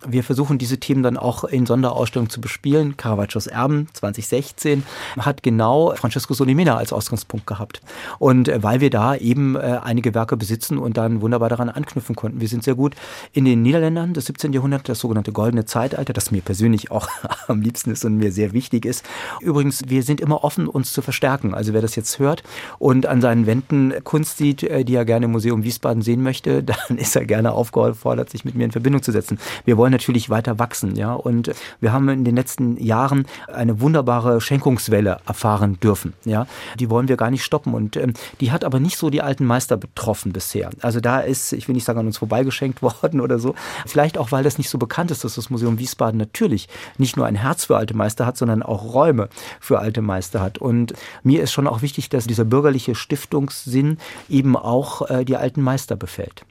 [0.06, 2.96] Wir versuchen diese Themen dann auch in Sonderausstellungen zu bespielen.
[2.96, 4.84] Caravaggios Erben 2016
[5.18, 7.80] hat genau Francesco Solimena als Ausgangspunkt gehabt.
[8.18, 12.40] Und äh, weil wir da eben einige Werke besitzen und dann wunderbar daran anknüpfen konnten.
[12.40, 12.94] Wir sind sehr gut
[13.32, 14.52] in den Niederländern des 17.
[14.52, 17.08] Jahrhunderts, das sogenannte Goldene Zeitalter, das mir persönlich auch
[17.48, 19.04] am liebsten ist und mir sehr wichtig ist.
[19.40, 21.54] Übrigens, wir sind immer offen, uns zu verstärken.
[21.54, 22.42] Also wer das jetzt hört
[22.78, 26.62] und an seinen Wänden Kunst sieht, äh, die er gerne im Museum Wiesbaden sehen möchte,
[26.62, 29.38] dann ist er gerne aufgefordert, sich mit mir in Verbindung zu setzen.
[29.64, 34.40] Wir wollen natürlich weiter wachsen, ja, und wir haben in den letzten Jahren eine wunderbare
[34.40, 36.46] Schenkungswelle erfahren dürfen, ja.
[36.78, 39.44] Die wollen wir gar nicht stoppen und ähm, die hat aber nicht so die alten
[39.44, 40.70] Meister betroffen bisher.
[40.80, 43.54] Also da ist, ich will nicht sagen, an uns vorbeigeschenkt worden oder so.
[43.86, 46.68] Vielleicht auch, weil das nicht so bekannt ist, dass das Museum Wiesbaden natürlich
[46.98, 49.28] nicht nur ein Herz für alte Meister hat, sondern auch Räume
[49.60, 50.58] für alte Meister hat.
[50.58, 55.62] Und mir ist schon auch wichtig, dass dieser bürgerliche Stiftungssinn eben auch äh, die alten
[55.62, 56.44] Meister befällt.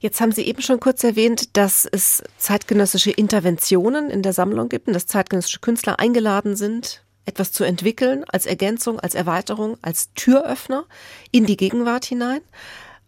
[0.00, 4.86] Jetzt haben Sie eben schon kurz erwähnt, dass es zeitgenössische Interventionen in der Sammlung gibt
[4.86, 10.84] und dass zeitgenössische Künstler eingeladen sind, etwas zu entwickeln als Ergänzung, als Erweiterung, als Türöffner
[11.30, 12.40] in die Gegenwart hinein.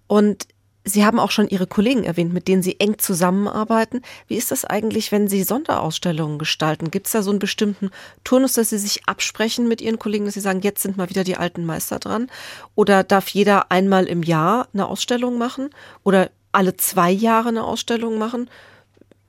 [0.06, 0.46] Und
[0.88, 4.02] Sie haben auch schon Ihre Kollegen erwähnt, mit denen Sie eng zusammenarbeiten.
[4.28, 6.92] Wie ist das eigentlich, wenn Sie Sonderausstellungen gestalten?
[6.92, 7.90] Gibt es da so einen bestimmten
[8.22, 11.24] Turnus, dass Sie sich absprechen mit Ihren Kollegen, dass Sie sagen, jetzt sind mal wieder
[11.24, 12.30] die alten Meister dran?
[12.76, 15.70] Oder darf jeder einmal im Jahr eine Ausstellung machen?
[16.04, 18.48] Oder alle zwei Jahre eine Ausstellung machen?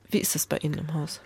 [0.08, 1.20] Wie ist das bei Ihnen im Haus?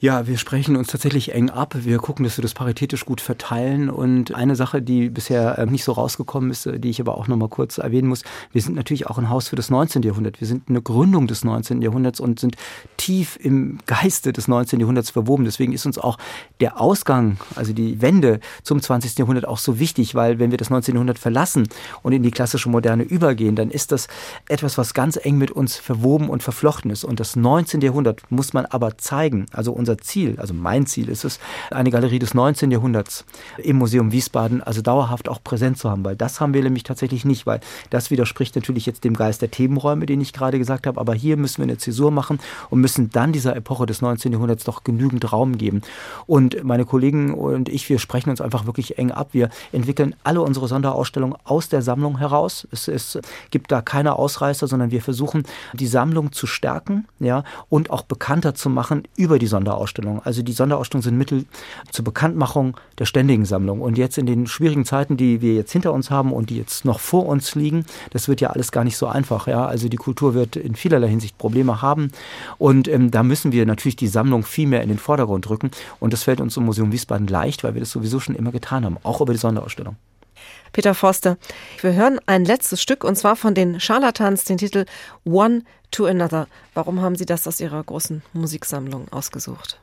[0.00, 1.76] Ja, wir sprechen uns tatsächlich eng ab.
[1.78, 3.88] Wir gucken, dass wir das paritätisch gut verteilen.
[3.88, 7.26] Und eine Sache, die bisher äh, nicht so rausgekommen ist, äh, die ich aber auch
[7.28, 8.22] noch mal kurz erwähnen muss,
[8.52, 10.02] wir sind natürlich auch ein Haus für das 19.
[10.02, 10.40] Jahrhundert.
[10.40, 11.80] Wir sind eine Gründung des 19.
[11.80, 12.56] Jahrhunderts und sind
[12.96, 14.80] tief im Geiste des 19.
[14.80, 15.44] Jahrhunderts verwoben.
[15.44, 16.18] Deswegen ist uns auch
[16.60, 19.16] der Ausgang, also die Wende zum 20.
[19.16, 20.96] Jahrhundert auch so wichtig, weil wenn wir das 19.
[20.96, 21.68] Jahrhundert verlassen
[22.02, 24.08] und in die klassische Moderne übergehen, dann ist das
[24.48, 27.04] etwas, was ganz eng mit uns verwoben und verflochten ist.
[27.04, 27.80] Und das 19.
[27.80, 29.46] Jahrhundert muss man aber zeigen.
[29.52, 31.38] Also unser Ziel, also mein Ziel ist es,
[31.70, 32.70] eine Galerie des 19.
[32.70, 33.26] Jahrhunderts
[33.58, 37.26] im Museum Wiesbaden also dauerhaft auch präsent zu haben, weil das haben wir nämlich tatsächlich
[37.26, 37.60] nicht, weil
[37.90, 41.36] das widerspricht natürlich jetzt dem Geist der Themenräume, den ich gerade gesagt habe, aber hier
[41.36, 42.38] müssen wir eine Zäsur machen
[42.70, 44.32] und müssen dann dieser Epoche des 19.
[44.32, 45.82] Jahrhunderts doch genügend Raum geben.
[46.24, 49.28] Und meine Kollegen und ich, wir sprechen uns einfach wirklich eng ab.
[49.32, 52.66] Wir entwickeln alle unsere Sonderausstellungen aus der Sammlung heraus.
[52.70, 53.18] Es, es
[53.50, 55.42] gibt da keine Ausreißer, sondern wir versuchen,
[55.74, 59.73] die Sammlung zu stärken, ja, und auch bekannter zu machen über die Sonderausstellung.
[59.74, 60.20] Sonderausstellungen.
[60.24, 61.44] Also die Sonderausstellungen sind Mittel
[61.90, 63.80] zur Bekanntmachung der ständigen Sammlung.
[63.80, 66.84] Und jetzt in den schwierigen Zeiten, die wir jetzt hinter uns haben und die jetzt
[66.84, 69.46] noch vor uns liegen, das wird ja alles gar nicht so einfach.
[69.46, 69.66] Ja?
[69.66, 72.12] Also die Kultur wird in vielerlei Hinsicht Probleme haben.
[72.58, 75.70] Und ähm, da müssen wir natürlich die Sammlung viel mehr in den Vordergrund rücken.
[76.00, 78.84] Und das fällt uns im Museum Wiesbaden leicht, weil wir das sowieso schon immer getan
[78.84, 79.96] haben, auch über die Sonderausstellung.
[80.72, 81.38] Peter Forster.
[81.80, 84.86] Wir hören ein letztes Stück und zwar von den Charlatans, den Titel
[85.24, 85.62] One
[85.94, 86.48] to Another.
[86.74, 89.78] Warum haben Sie das aus Ihrer großen Musiksammlung ausgesucht?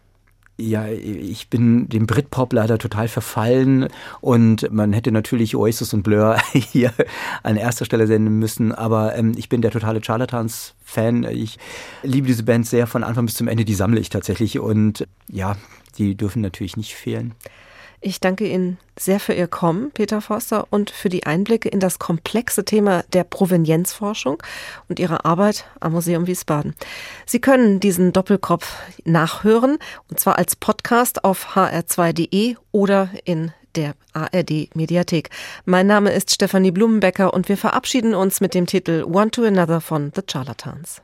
[0.58, 3.88] Ja, ich bin dem Britpop leider total verfallen
[4.20, 6.94] und man hätte natürlich Oasis und Blur hier
[7.42, 11.24] an erster Stelle senden müssen, aber ähm, ich bin der totale Charlatans-Fan.
[11.24, 11.58] Ich
[12.04, 15.56] liebe diese Band sehr von Anfang bis zum Ende, die sammle ich tatsächlich und ja,
[15.98, 17.34] die dürfen natürlich nicht fehlen.
[18.04, 22.00] Ich danke Ihnen sehr für Ihr Kommen, Peter Forster, und für die Einblicke in das
[22.00, 24.42] komplexe Thema der Provenienzforschung
[24.90, 26.74] und Ihre Arbeit am Museum Wiesbaden.
[27.28, 28.76] Sie können diesen Doppelkopf
[29.06, 29.78] nachhören,
[30.10, 35.30] und zwar als Podcast auf hr2.de oder in der ARD Mediathek.
[35.66, 39.80] Mein Name ist Stefanie Blumenbecker und wir verabschieden uns mit dem Titel One to Another
[39.80, 41.04] von The Charlatans.